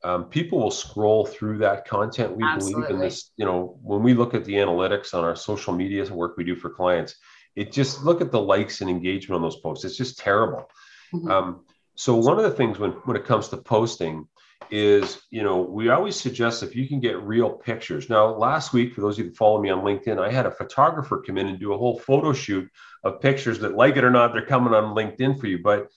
um, 0.04 0.26
people 0.26 0.60
will 0.60 0.70
scroll 0.70 1.26
through 1.26 1.58
that 1.58 1.86
content. 1.86 2.36
We 2.36 2.44
Absolutely. 2.44 2.82
believe 2.82 2.94
in 2.94 3.00
this. 3.00 3.32
You 3.36 3.44
know, 3.44 3.78
when 3.82 4.02
we 4.02 4.14
look 4.14 4.34
at 4.34 4.44
the 4.44 4.54
analytics 4.54 5.12
on 5.12 5.24
our 5.24 5.36
social 5.36 5.74
media 5.74 6.04
work 6.12 6.36
we 6.36 6.44
do 6.44 6.54
for 6.54 6.70
clients, 6.70 7.16
it 7.56 7.72
just 7.72 8.04
look 8.04 8.20
at 8.20 8.30
the 8.30 8.40
likes 8.40 8.80
and 8.80 8.88
engagement 8.88 9.36
on 9.36 9.42
those 9.42 9.56
posts. 9.56 9.84
It's 9.84 9.96
just 9.96 10.18
terrible. 10.18 10.70
Mm-hmm. 11.12 11.30
Um, 11.30 11.64
so 11.96 12.14
one 12.14 12.38
of 12.38 12.44
the 12.44 12.52
things 12.52 12.78
when 12.78 12.92
when 12.92 13.16
it 13.16 13.24
comes 13.24 13.48
to 13.48 13.56
posting 13.56 14.28
is, 14.70 15.22
you 15.30 15.42
know, 15.42 15.60
we 15.60 15.88
always 15.88 16.20
suggest 16.20 16.62
if 16.62 16.76
you 16.76 16.88
can 16.88 17.00
get 17.00 17.22
real 17.22 17.50
pictures. 17.50 18.10
Now, 18.10 18.34
last 18.34 18.72
week, 18.72 18.92
for 18.92 19.00
those 19.00 19.18
of 19.18 19.24
you 19.24 19.30
that 19.30 19.36
follow 19.36 19.60
me 19.60 19.70
on 19.70 19.84
LinkedIn, 19.84 20.18
I 20.18 20.30
had 20.30 20.46
a 20.46 20.50
photographer 20.50 21.22
come 21.26 21.38
in 21.38 21.48
and 21.48 21.58
do 21.58 21.72
a 21.72 21.78
whole 21.78 21.98
photo 21.98 22.32
shoot 22.32 22.68
of 23.04 23.20
pictures 23.20 23.58
that, 23.60 23.74
like 23.74 23.96
it 23.96 24.04
or 24.04 24.10
not, 24.10 24.32
they're 24.32 24.44
coming 24.44 24.74
on 24.74 24.94
LinkedIn 24.94 25.40
for 25.40 25.46
you. 25.46 25.60
But 25.62 25.88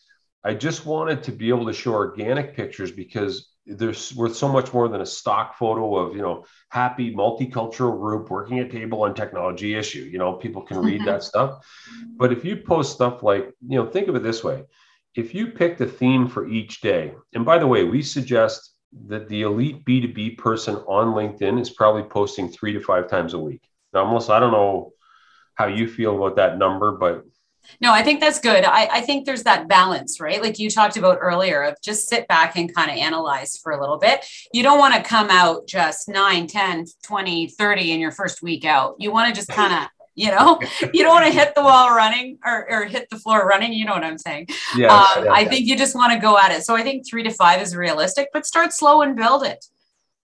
I 0.43 0.53
just 0.53 0.85
wanted 0.85 1.23
to 1.23 1.31
be 1.31 1.49
able 1.49 1.65
to 1.67 1.73
show 1.73 1.93
organic 1.93 2.55
pictures 2.55 2.91
because 2.91 3.51
there's 3.65 4.13
worth 4.15 4.35
so 4.35 4.47
much 4.47 4.73
more 4.73 4.87
than 4.87 5.01
a 5.01 5.05
stock 5.05 5.55
photo 5.55 5.95
of 5.95 6.15
you 6.15 6.21
know 6.21 6.45
happy 6.69 7.13
multicultural 7.13 7.97
group 7.99 8.29
working 8.29 8.59
at 8.59 8.71
table 8.71 9.03
on 9.03 9.13
technology 9.13 9.75
issue 9.75 9.99
you 9.99 10.17
know 10.17 10.33
people 10.33 10.63
can 10.63 10.79
read 10.79 11.01
mm-hmm. 11.01 11.05
that 11.05 11.23
stuff 11.23 11.63
but 12.17 12.31
if 12.31 12.43
you 12.43 12.57
post 12.57 12.91
stuff 12.91 13.21
like 13.21 13.53
you 13.67 13.77
know 13.77 13.85
think 13.85 14.07
of 14.07 14.15
it 14.15 14.23
this 14.23 14.43
way 14.43 14.63
if 15.15 15.33
you 15.33 15.47
picked 15.47 15.81
a 15.81 15.85
theme 15.85 16.27
for 16.27 16.47
each 16.47 16.81
day 16.81 17.13
and 17.33 17.45
by 17.45 17.57
the 17.57 17.67
way 17.67 17.83
we 17.83 18.01
suggest 18.01 18.75
that 19.07 19.27
the 19.29 19.41
elite 19.43 19.83
b2b 19.85 20.37
person 20.37 20.75
on 20.87 21.13
linkedin 21.13 21.59
is 21.59 21.69
probably 21.69 22.03
posting 22.03 22.49
three 22.49 22.73
to 22.73 22.79
five 22.79 23.07
times 23.09 23.33
a 23.33 23.39
week 23.39 23.61
Now, 23.93 24.05
Melissa, 24.05 24.33
I 24.33 24.39
don't 24.39 24.51
know 24.51 24.93
how 25.55 25.67
you 25.67 25.87
feel 25.87 26.15
about 26.15 26.37
that 26.37 26.57
number, 26.57 26.93
but 26.93 27.25
no, 27.79 27.93
I 27.93 28.03
think 28.03 28.19
that's 28.19 28.39
good. 28.39 28.63
I, 28.65 28.87
I 28.91 29.01
think 29.01 29.25
there's 29.25 29.43
that 29.43 29.67
balance, 29.67 30.19
right? 30.19 30.41
Like 30.41 30.59
you 30.59 30.69
talked 30.69 30.97
about 30.97 31.19
earlier 31.21 31.61
of 31.61 31.75
just 31.81 32.09
sit 32.09 32.27
back 32.27 32.55
and 32.57 32.73
kind 32.73 32.89
of 32.89 32.97
analyze 32.97 33.57
for 33.57 33.71
a 33.71 33.79
little 33.79 33.97
bit. 33.97 34.25
You 34.51 34.63
don't 34.63 34.79
want 34.79 34.95
to 34.95 35.03
come 35.03 35.29
out 35.29 35.67
just 35.67 36.09
9, 36.09 36.47
10, 36.47 36.85
20, 37.03 37.47
30 37.47 37.91
in 37.91 37.99
your 37.99 38.11
first 38.11 38.41
week 38.41 38.65
out. 38.65 38.95
You 38.97 39.11
want 39.11 39.33
to 39.33 39.39
just 39.39 39.49
kind 39.49 39.73
of 39.73 39.89
you 40.15 40.29
know 40.29 40.59
you 40.93 41.03
don't 41.03 41.13
want 41.13 41.25
to 41.25 41.31
hit 41.31 41.53
the 41.55 41.63
wall 41.63 41.89
running 41.95 42.37
or, 42.45 42.69
or 42.69 42.85
hit 42.85 43.09
the 43.09 43.17
floor 43.17 43.45
running 43.45 43.73
you 43.73 43.85
know 43.85 43.93
what 43.93 44.03
i'm 44.03 44.17
saying 44.17 44.45
yes, 44.75 44.91
um, 44.91 45.25
yeah, 45.25 45.31
i 45.31 45.45
think 45.45 45.65
you 45.67 45.77
just 45.77 45.95
want 45.95 46.11
to 46.11 46.19
go 46.19 46.37
at 46.37 46.51
it 46.51 46.63
so 46.63 46.75
i 46.75 46.81
think 46.81 47.07
three 47.07 47.23
to 47.23 47.31
five 47.31 47.61
is 47.61 47.75
realistic 47.75 48.29
but 48.33 48.45
start 48.45 48.73
slow 48.73 49.01
and 49.01 49.15
build 49.15 49.43
it 49.43 49.65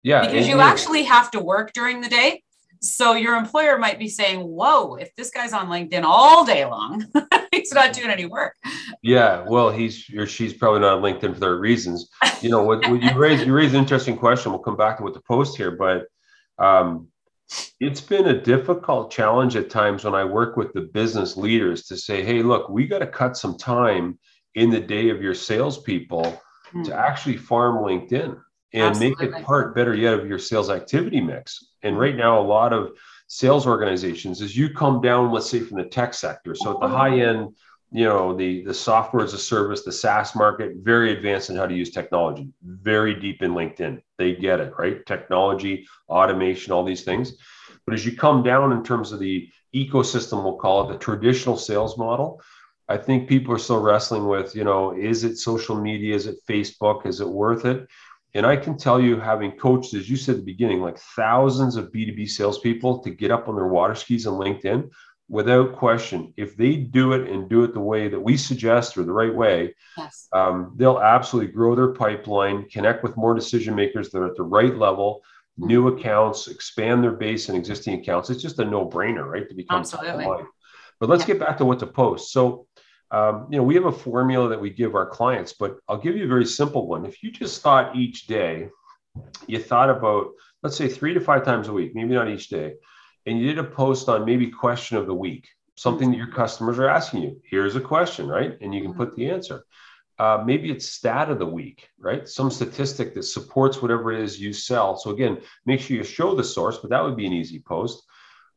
yeah 0.03 0.21
because 0.21 0.47
you 0.47 0.59
actually 0.59 1.03
have 1.03 1.31
to 1.31 1.39
work 1.39 1.73
during 1.73 2.01
the 2.01 2.09
day 2.09 2.41
so 2.81 3.13
your 3.13 3.35
employer 3.35 3.77
might 3.77 3.99
be 3.99 4.07
saying, 4.07 4.41
"Whoa, 4.41 4.95
if 4.95 5.15
this 5.15 5.31
guy's 5.31 5.53
on 5.53 5.67
LinkedIn 5.67 6.03
all 6.03 6.45
day 6.45 6.65
long, 6.65 7.05
he's 7.51 7.73
not 7.73 7.93
doing 7.93 8.09
any 8.09 8.25
work." 8.25 8.55
Yeah, 9.01 9.43
well, 9.47 9.71
he's 9.71 10.09
or 10.15 10.27
she's 10.27 10.53
probably 10.53 10.81
not 10.81 10.97
on 10.97 11.03
LinkedIn 11.03 11.33
for 11.33 11.39
their 11.39 11.57
reasons. 11.57 12.09
You 12.41 12.49
know, 12.49 12.63
what, 12.63 12.87
what 12.89 13.01
you 13.01 13.13
raise 13.15 13.45
you 13.45 13.53
raise 13.53 13.73
an 13.73 13.79
interesting 13.79 14.17
question. 14.17 14.51
We'll 14.51 14.61
come 14.61 14.77
back 14.77 14.97
to 14.97 15.03
what 15.03 15.13
the 15.13 15.21
post 15.21 15.57
here, 15.57 15.71
but 15.71 16.05
um, 16.63 17.07
it's 17.79 18.01
been 18.01 18.27
a 18.27 18.41
difficult 18.41 19.11
challenge 19.11 19.55
at 19.55 19.69
times 19.69 20.03
when 20.03 20.15
I 20.15 20.23
work 20.23 20.57
with 20.57 20.73
the 20.73 20.81
business 20.81 21.37
leaders 21.37 21.83
to 21.85 21.97
say, 21.97 22.23
"Hey, 22.23 22.43
look, 22.43 22.69
we 22.69 22.87
got 22.87 22.99
to 22.99 23.07
cut 23.07 23.37
some 23.37 23.57
time 23.57 24.19
in 24.55 24.69
the 24.69 24.81
day 24.81 25.09
of 25.09 25.21
your 25.21 25.33
salespeople 25.33 26.41
mm. 26.71 26.85
to 26.85 26.95
actually 26.95 27.37
farm 27.37 27.77
LinkedIn." 27.77 28.41
and 28.73 28.83
Absolutely. 28.83 29.27
make 29.27 29.37
it 29.37 29.45
part 29.45 29.75
better 29.75 29.95
yet 29.95 30.13
of 30.13 30.27
your 30.27 30.39
sales 30.39 30.69
activity 30.69 31.21
mix. 31.21 31.65
And 31.83 31.93
mm-hmm. 31.93 32.01
right 32.01 32.15
now, 32.15 32.39
a 32.39 32.43
lot 32.43 32.73
of 32.73 32.91
sales 33.27 33.67
organizations, 33.67 34.41
as 34.41 34.57
you 34.57 34.73
come 34.73 35.01
down, 35.01 35.31
let's 35.31 35.49
say 35.49 35.59
from 35.59 35.77
the 35.77 35.85
tech 35.85 36.13
sector, 36.13 36.55
so 36.55 36.73
at 36.73 36.79
the 36.81 36.87
high 36.87 37.19
end, 37.19 37.55
you 37.91 38.03
know, 38.05 38.35
the 38.35 38.63
the 38.63 38.73
software 38.73 39.23
as 39.23 39.33
a 39.33 39.37
service, 39.37 39.83
the 39.83 39.91
SaaS 39.91 40.35
market, 40.35 40.77
very 40.77 41.13
advanced 41.13 41.49
in 41.49 41.55
how 41.55 41.65
to 41.65 41.75
use 41.75 41.91
technology, 41.91 42.49
very 42.63 43.13
deep 43.19 43.41
in 43.41 43.51
LinkedIn. 43.51 44.01
They 44.17 44.35
get 44.35 44.59
it, 44.59 44.73
right? 44.77 45.05
Technology, 45.05 45.87
automation, 46.09 46.73
all 46.73 46.83
these 46.83 47.03
things. 47.03 47.33
But 47.85 47.93
as 47.93 48.05
you 48.05 48.15
come 48.15 48.43
down 48.43 48.73
in 48.73 48.83
terms 48.83 49.11
of 49.11 49.19
the 49.19 49.49
ecosystem, 49.73 50.43
we'll 50.43 50.57
call 50.57 50.89
it 50.89 50.93
the 50.93 50.99
traditional 50.99 51.57
sales 51.57 51.97
model, 51.97 52.41
I 52.89 52.97
think 52.97 53.27
people 53.27 53.53
are 53.53 53.59
still 53.59 53.81
wrestling 53.81 54.27
with, 54.27 54.55
you 54.55 54.63
know, 54.63 54.95
is 54.97 55.23
it 55.23 55.37
social 55.37 55.75
media? 55.75 56.15
Is 56.15 56.27
it 56.27 56.37
Facebook? 56.47 57.05
Is 57.05 57.19
it 57.19 57.27
worth 57.27 57.65
it? 57.65 57.85
And 58.33 58.45
I 58.45 58.55
can 58.55 58.77
tell 58.77 58.99
you, 58.99 59.19
having 59.19 59.51
coached, 59.51 59.93
as 59.93 60.09
you 60.09 60.15
said 60.15 60.35
at 60.35 60.39
the 60.39 60.45
beginning, 60.45 60.81
like 60.81 60.97
thousands 60.97 61.75
of 61.75 61.91
B2B 61.91 62.29
salespeople 62.29 62.99
to 62.99 63.09
get 63.09 63.31
up 63.31 63.47
on 63.47 63.55
their 63.55 63.67
water 63.67 63.95
skis 63.95 64.27
on 64.27 64.39
LinkedIn, 64.39 64.89
without 65.29 65.75
question, 65.75 66.33
if 66.37 66.55
they 66.55 66.75
do 66.75 67.13
it 67.13 67.29
and 67.29 67.49
do 67.49 67.63
it 67.63 67.73
the 67.73 67.79
way 67.79 68.07
that 68.07 68.19
we 68.19 68.37
suggest 68.37 68.97
or 68.97 69.03
the 69.03 69.11
right 69.11 69.33
way, 69.33 69.75
yes. 69.97 70.27
um, 70.31 70.73
they'll 70.75 70.99
absolutely 70.99 71.51
grow 71.51 71.75
their 71.75 71.93
pipeline, 71.93 72.69
connect 72.69 73.03
with 73.03 73.17
more 73.17 73.33
decision 73.33 73.75
makers 73.75 74.09
that 74.09 74.19
are 74.19 74.27
at 74.27 74.37
the 74.37 74.43
right 74.43 74.75
level, 74.77 75.21
mm-hmm. 75.59 75.67
new 75.67 75.87
accounts, 75.89 76.47
expand 76.47 77.03
their 77.03 77.11
base 77.11 77.49
and 77.49 77.57
existing 77.57 77.99
accounts. 77.99 78.29
It's 78.29 78.41
just 78.41 78.59
a 78.59 78.65
no 78.65 78.87
brainer, 78.87 79.25
right? 79.29 79.47
To 79.49 79.55
become 79.55 79.81
absolutely. 79.81 80.25
But 80.99 81.09
let's 81.09 81.27
yeah. 81.27 81.35
get 81.35 81.39
back 81.39 81.57
to 81.57 81.65
what 81.65 81.79
to 81.79 81.87
post. 81.87 82.31
So 82.31 82.67
um, 83.09 83.47
you 83.49 83.57
know, 83.57 83.63
we 83.63 83.75
have 83.75 83.85
a 83.85 83.91
formula 83.91 84.49
that 84.49 84.59
we 84.59 84.69
give 84.69 84.95
our 84.95 85.05
clients, 85.05 85.53
but 85.53 85.77
I'll 85.87 85.97
give 85.97 86.17
you 86.17 86.25
a 86.25 86.27
very 86.27 86.45
simple 86.45 86.87
one. 86.87 87.05
If 87.05 87.23
you 87.23 87.31
just 87.31 87.61
thought 87.61 87.95
each 87.95 88.27
day, 88.27 88.69
you 89.47 89.59
thought 89.59 89.89
about, 89.89 90.31
let's 90.61 90.75
say 90.75 90.87
three 90.89 91.13
to 91.13 91.21
five 91.21 91.45
times 91.45 91.69
a 91.69 91.73
week, 91.73 91.95
maybe 91.95 92.13
not 92.13 92.29
each 92.29 92.49
day, 92.49 92.73
and 93.27 93.39
you 93.39 93.47
did 93.47 93.59
a 93.59 93.63
post 93.63 94.09
on 94.09 94.25
maybe 94.25 94.47
question 94.49 94.97
of 94.97 95.05
the 95.05 95.13
week, 95.13 95.47
something 95.75 96.09
that 96.09 96.17
your 96.17 96.31
customers 96.31 96.79
are 96.79 96.89
asking 96.89 97.21
you. 97.21 97.41
Here's 97.43 97.75
a 97.75 97.81
question, 97.81 98.27
right? 98.27 98.57
And 98.61 98.73
you 98.73 98.81
can 98.81 98.93
put 98.93 99.15
the 99.15 99.29
answer. 99.29 99.63
Uh, 100.17 100.43
maybe 100.43 100.71
it's 100.71 100.89
stat 100.89 101.29
of 101.29 101.37
the 101.37 101.45
week, 101.45 101.89
right? 101.99 102.27
Some 102.27 102.49
statistic 102.49 103.13
that 103.13 103.23
supports 103.23 103.81
whatever 103.81 104.11
it 104.11 104.21
is 104.21 104.39
you 104.39 104.51
sell. 104.51 104.97
So 104.97 105.11
again, 105.11 105.39
make 105.67 105.79
sure 105.79 105.95
you 105.95 106.03
show 106.03 106.33
the 106.33 106.43
source, 106.43 106.79
but 106.79 106.89
that 106.89 107.03
would 107.03 107.15
be 107.15 107.27
an 107.27 107.33
easy 107.33 107.59
post. 107.59 108.03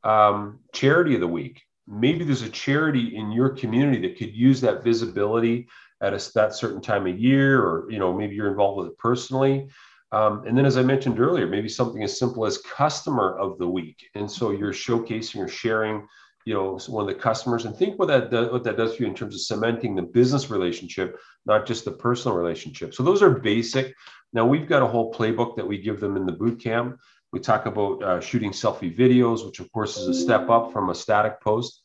Um, 0.03 0.61
charity 0.73 1.15
of 1.15 1.21
the 1.21 1.29
week 1.29 1.63
maybe 1.91 2.25
there's 2.25 2.43
a 2.43 2.49
charity 2.49 3.17
in 3.17 3.33
your 3.33 3.51
community 3.51 4.01
that 4.01 4.17
could 4.17 4.35
use 4.35 4.61
that 4.61 4.85
visibility 4.85 5.69
at 6.01 6.15
a 6.15 6.33
that 6.35 6.55
certain 6.55 6.81
time 6.81 7.07
of 7.07 7.19
year 7.19 7.61
or 7.61 7.91
you 7.91 7.99
know 7.99 8.17
maybe 8.17 8.35
you're 8.35 8.51
involved 8.51 8.79
with 8.79 8.87
it 8.87 8.99
personally 8.99 9.69
um, 10.13 10.45
and 10.47 10.57
then 10.57 10.67
as 10.67 10.77
i 10.77 10.83
mentioned 10.83 11.21
earlier 11.21 11.47
maybe 11.47 11.69
something 11.69 12.03
as 12.03 12.19
simple 12.19 12.45
as 12.47 12.59
customer 12.59 13.39
of 13.39 13.59
the 13.59 13.69
week 13.69 14.09
and 14.15 14.31
so 14.31 14.51
you're 14.51 14.73
showcasing 14.73 15.43
or 15.43 15.49
sharing 15.49 16.07
you 16.45 16.55
know 16.55 16.79
one 16.89 17.03
of 17.03 17.09
the 17.09 17.21
customers 17.21 17.67
and 17.67 17.77
think 17.77 17.99
what 17.99 18.09
that 18.09 18.31
does, 18.31 18.51
what 18.51 18.65
that 18.65 18.77
does 18.77 18.97
for 18.97 19.03
you 19.03 19.09
in 19.09 19.15
terms 19.15 19.35
of 19.35 19.41
cementing 19.41 19.95
the 19.95 20.03
business 20.03 20.51
relationship 20.51 21.19
not 21.47 21.67
just 21.67 21.85
the 21.85 21.91
personal 21.91 22.37
relationship 22.37 22.95
so 22.95 23.03
those 23.03 23.23
are 23.23 23.31
basic 23.31 23.95
now 24.33 24.47
we've 24.47 24.69
got 24.69 24.83
a 24.83 24.87
whole 24.87 25.13
playbook 25.13 25.57
that 25.57 25.67
we 25.67 25.79
give 25.79 26.01
them 26.01 26.17
in 26.17 26.27
the 26.27 26.33
boot 26.33 26.61
camp 26.61 26.99
we 27.33 27.39
talk 27.41 27.67
about 27.67 28.03
uh, 28.03 28.21
shooting 28.21 28.51
selfie 28.51 28.97
videos, 28.97 29.47
which 29.47 29.61
of 29.61 29.71
course 29.73 29.97
is 29.97 30.09
a 30.09 30.15
step 30.15 30.51
up 30.51 30.73
from 30.73 30.91
a 30.91 30.95
static 30.95 31.41
post. 31.41 31.83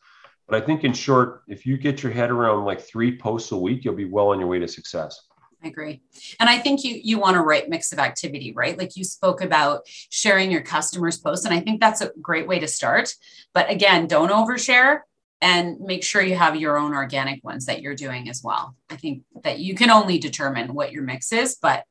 But 0.47 0.61
I 0.61 0.65
think 0.65 0.83
in 0.83 0.93
short, 0.93 1.41
if 1.47 1.65
you 1.65 1.77
get 1.77 2.03
your 2.03 2.11
head 2.11 2.31
around 2.31 2.65
like 2.65 2.81
three 2.81 3.17
posts 3.17 3.51
a 3.51 3.57
week, 3.57 3.83
you'll 3.83 3.95
be 3.95 4.05
well 4.05 4.29
on 4.29 4.39
your 4.39 4.47
way 4.47 4.59
to 4.59 4.67
success. 4.67 5.19
I 5.65 5.67
agree. 5.67 6.01
And 6.39 6.47
I 6.47 6.60
think 6.60 6.84
you 6.84 6.99
you 7.04 7.17
want 7.17 7.38
a 7.38 7.41
right 7.41 7.67
mix 7.67 7.91
of 7.91 7.97
activity, 7.97 8.54
right? 8.54 8.78
Like 8.78 8.95
you 8.95 9.04
spoke 9.04 9.41
about 9.41 9.82
sharing 9.88 10.51
your 10.51 10.62
customers' 10.62 11.17
posts. 11.17 11.45
And 11.45 11.54
I 11.54 11.60
think 11.60 11.82
that's 11.82 12.01
a 12.01 12.12
great 12.21 12.47
way 12.47 12.60
to 12.60 12.67
start. 12.67 13.13
But 13.54 13.69
again, 13.71 14.06
don't 14.06 14.30
overshare 14.30 14.99
and 15.41 15.80
make 15.80 16.04
sure 16.04 16.21
you 16.21 16.36
have 16.36 16.56
your 16.56 16.78
own 16.78 16.93
organic 16.93 17.43
ones 17.43 17.65
that 17.65 17.82
you're 17.82 17.95
doing 17.95 18.30
as 18.30 18.41
well. 18.43 18.75
I 18.91 18.95
think 18.95 19.23
that 19.43 19.60
you 19.60 19.73
can 19.73 19.89
only 19.89 20.19
determine 20.19 20.73
what 20.73 20.91
your 20.91 21.04
mix 21.04 21.32
is, 21.32 21.58
but 21.60 21.86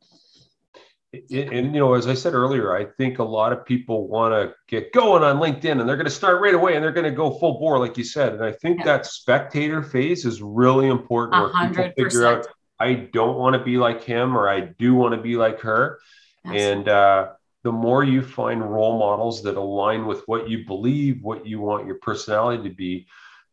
and, 1.30 1.52
and, 1.52 1.74
you 1.74 1.80
know, 1.80 1.94
as 1.94 2.06
I 2.06 2.14
said 2.14 2.34
earlier, 2.34 2.76
I 2.76 2.86
think 2.96 3.18
a 3.18 3.24
lot 3.24 3.52
of 3.52 3.64
people 3.64 4.08
want 4.08 4.32
to 4.34 4.54
get 4.68 4.92
going 4.92 5.22
on 5.22 5.38
LinkedIn 5.38 5.80
and 5.80 5.88
they're 5.88 5.96
going 5.96 6.06
to 6.06 6.10
start 6.10 6.40
right 6.40 6.54
away 6.54 6.74
and 6.74 6.84
they're 6.84 6.92
going 6.92 7.04
to 7.04 7.16
go 7.16 7.30
full 7.38 7.58
bore, 7.58 7.78
like 7.78 7.96
you 7.96 8.04
said. 8.04 8.32
And 8.32 8.44
I 8.44 8.52
think 8.52 8.78
yeah. 8.78 8.84
that 8.84 9.06
spectator 9.06 9.82
phase 9.82 10.24
is 10.24 10.42
really 10.42 10.88
important 10.88 11.42
where 11.42 11.52
100%. 11.52 11.68
people 11.68 12.04
figure 12.04 12.26
out, 12.26 12.46
I 12.78 12.94
don't 12.94 13.38
want 13.38 13.54
to 13.54 13.62
be 13.62 13.78
like 13.78 14.02
him 14.02 14.36
or 14.36 14.48
I 14.48 14.60
do 14.60 14.94
want 14.94 15.14
to 15.14 15.20
be 15.20 15.36
like 15.36 15.60
her. 15.60 15.98
And 16.44 16.88
uh, 16.88 17.30
the 17.62 17.72
more 17.72 18.04
you 18.04 18.22
find 18.22 18.62
role 18.62 18.98
models 18.98 19.42
that 19.42 19.56
align 19.56 20.06
with 20.06 20.22
what 20.26 20.48
you 20.48 20.66
believe, 20.66 21.22
what 21.22 21.46
you 21.46 21.60
want 21.60 21.86
your 21.86 21.96
personality 21.96 22.68
to 22.68 22.74
be. 22.74 23.06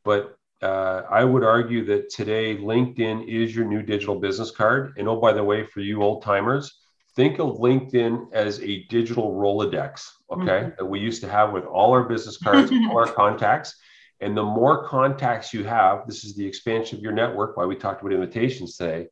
But 0.04 0.38
uh, 0.62 1.04
I 1.10 1.24
would 1.24 1.44
argue 1.44 1.86
that 1.86 2.10
today 2.10 2.58
LinkedIn 2.58 3.28
is 3.28 3.56
your 3.56 3.66
new 3.66 3.82
digital 3.82 4.20
business 4.20 4.52
card. 4.52 4.94
And 4.98 5.08
oh, 5.08 5.20
by 5.20 5.34
the 5.34 5.44
way, 5.44 5.66
for 5.66 5.80
you 5.80 6.04
old 6.04 6.24
timers, 6.24 6.82
think 7.16 7.40
of 7.40 7.58
LinkedIn 7.58 8.34
as 8.34 8.60
a 8.62 8.84
digital 8.84 9.34
Rolodex, 9.34 10.08
okay, 10.32 10.44
mm-hmm. 10.44 10.70
that 10.78 10.86
we 10.86 11.00
used 11.00 11.22
to 11.22 11.30
have 11.30 11.52
with 11.52 11.66
all 11.66 11.92
our 11.92 12.04
business 12.04 12.38
cards, 12.38 12.72
all 12.72 12.98
our 12.98 13.12
contacts. 13.14 13.76
And 14.22 14.38
the 14.38 14.44
more 14.44 14.88
contacts 14.88 15.54
you 15.54 15.64
have, 15.64 16.06
this 16.06 16.24
is 16.24 16.36
the 16.36 16.46
expansion 16.46 16.98
of 16.98 17.04
your 17.04 17.12
network, 17.12 17.58
why 17.58 17.66
we 17.66 17.76
talked 17.76 18.02
about 18.02 18.14
invitations 18.14 18.78
today. 18.78 19.08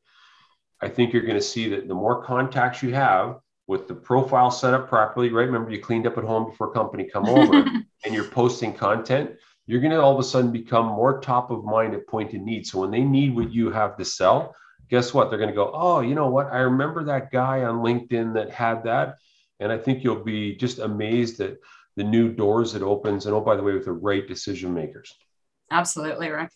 I 0.81 0.87
think 0.87 1.11
you're 1.11 1.23
going 1.23 1.33
to 1.33 1.41
see 1.41 1.67
that 1.69 1.87
the 1.87 1.95
more 1.95 2.23
contacts 2.23 2.83
you 2.83 2.93
have 2.93 3.39
with 3.67 3.87
the 3.87 3.95
profile 3.95 4.51
set 4.51 4.73
up 4.73 4.87
properly, 4.87 5.29
right? 5.29 5.45
Remember, 5.45 5.71
you 5.71 5.81
cleaned 5.81 6.07
up 6.07 6.17
at 6.17 6.23
home 6.23 6.49
before 6.49 6.71
company 6.71 7.03
come 7.03 7.25
over 7.29 7.65
and 8.05 8.13
you're 8.13 8.23
posting 8.23 8.73
content, 8.73 9.31
you're 9.65 9.81
going 9.81 9.91
to 9.91 10.01
all 10.01 10.13
of 10.13 10.19
a 10.19 10.23
sudden 10.23 10.51
become 10.51 10.85
more 10.85 11.19
top 11.19 11.51
of 11.51 11.63
mind 11.65 11.93
at 11.93 12.07
point 12.07 12.33
of 12.33 12.41
need. 12.41 12.65
So 12.65 12.79
when 12.79 12.91
they 12.91 13.03
need 13.03 13.35
what 13.35 13.51
you 13.51 13.71
have 13.71 13.97
to 13.97 14.05
sell, 14.05 14.55
guess 14.89 15.13
what? 15.13 15.29
They're 15.29 15.39
going 15.39 15.51
to 15.51 15.55
go, 15.55 15.71
oh, 15.73 16.01
you 16.01 16.15
know 16.15 16.29
what? 16.29 16.51
I 16.51 16.59
remember 16.59 17.03
that 17.05 17.31
guy 17.31 17.63
on 17.63 17.83
LinkedIn 17.83 18.33
that 18.35 18.51
had 18.51 18.83
that. 18.85 19.17
And 19.59 19.71
I 19.71 19.77
think 19.77 20.03
you'll 20.03 20.23
be 20.23 20.55
just 20.55 20.79
amazed 20.79 21.39
at 21.41 21.57
the 21.99 22.03
new 22.05 22.31
doors 22.31 22.75
it 22.75 22.81
opens. 22.81 23.25
And 23.25 23.35
oh, 23.35 23.41
by 23.41 23.57
the 23.57 23.61
way, 23.61 23.73
with 23.73 23.83
the 23.83 23.91
right 23.91 24.25
decision 24.25 24.73
makers. 24.73 25.13
Absolutely, 25.69 26.29
Rick. 26.29 26.49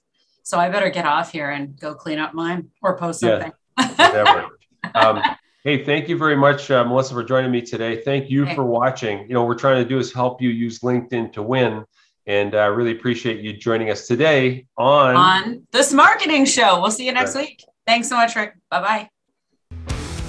So 0.44 0.58
I 0.58 0.70
better 0.70 0.90
get 0.90 1.06
off 1.06 1.34
here 1.34 1.50
and 1.50 1.78
go 1.78 1.94
clean 1.94 2.18
up 2.18 2.34
mine 2.34 2.70
or 2.82 2.98
post 2.98 3.20
something. 3.20 3.52
Yeah, 3.78 4.48
um, 4.96 5.22
hey, 5.66 5.84
thank 5.84 6.08
you 6.08 6.18
very 6.18 6.38
much, 6.38 6.72
uh, 6.72 6.86
Melissa, 6.86 7.14
for 7.14 7.26
joining 7.26 7.52
me 7.52 7.62
today. 7.62 8.02
Thank 8.04 8.30
you 8.30 8.46
hey. 8.46 8.56
for 8.56 8.64
watching. 8.64 9.28
You 9.28 9.34
know, 9.34 9.44
we're 9.44 9.56
trying 9.56 9.84
to 9.84 9.88
do 9.88 10.00
is 10.00 10.14
help 10.14 10.42
you 10.42 10.50
use 10.50 10.80
LinkedIn 10.80 11.34
to 11.34 11.44
win. 11.44 11.84
And 12.26 12.56
I 12.56 12.68
uh, 12.68 12.70
really 12.70 12.92
appreciate 12.92 13.42
you 13.42 13.52
joining 13.52 13.90
us 13.90 14.08
today 14.08 14.66
on 14.78 15.18
on 15.18 15.68
this 15.74 15.92
marketing 15.92 16.46
show. 16.46 16.80
We'll 16.80 16.92
see 16.92 17.06
you 17.06 17.12
next 17.12 17.36
right. 17.36 17.50
week. 17.50 17.66
Thanks 17.86 18.08
so 18.08 18.16
much, 18.16 18.34
Rick. 18.38 18.56
Bye 18.72 18.82
bye. 18.82 19.10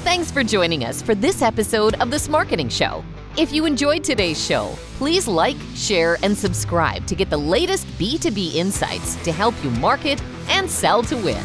Thanks 0.03 0.33
for 0.33 0.43
joining 0.43 0.85
us 0.85 1.03
for 1.03 1.15
this 1.15 1.41
episode 1.41 1.95
of 2.01 2.11
The 2.11 2.29
Marketing 2.29 2.69
Show. 2.69 3.05
If 3.37 3.53
you 3.53 3.67
enjoyed 3.67 4.05
today's 4.05 4.41
show, 4.41 4.79
please 4.97 5.27
like, 5.27 5.57
share, 5.75 6.19
and 6.23 6.39
subscribe 6.39 7.05
to 7.09 7.17
get 7.17 7.31
the 7.31 7.37
latest 7.37 7.85
B2B 7.99 8.55
insights 8.55 9.17
to 9.25 9.33
help 9.33 9.57
you 9.65 9.71
market 9.71 10.23
and 10.49 10.71
sell 10.71 11.03
to 11.03 11.17
win. 11.17 11.43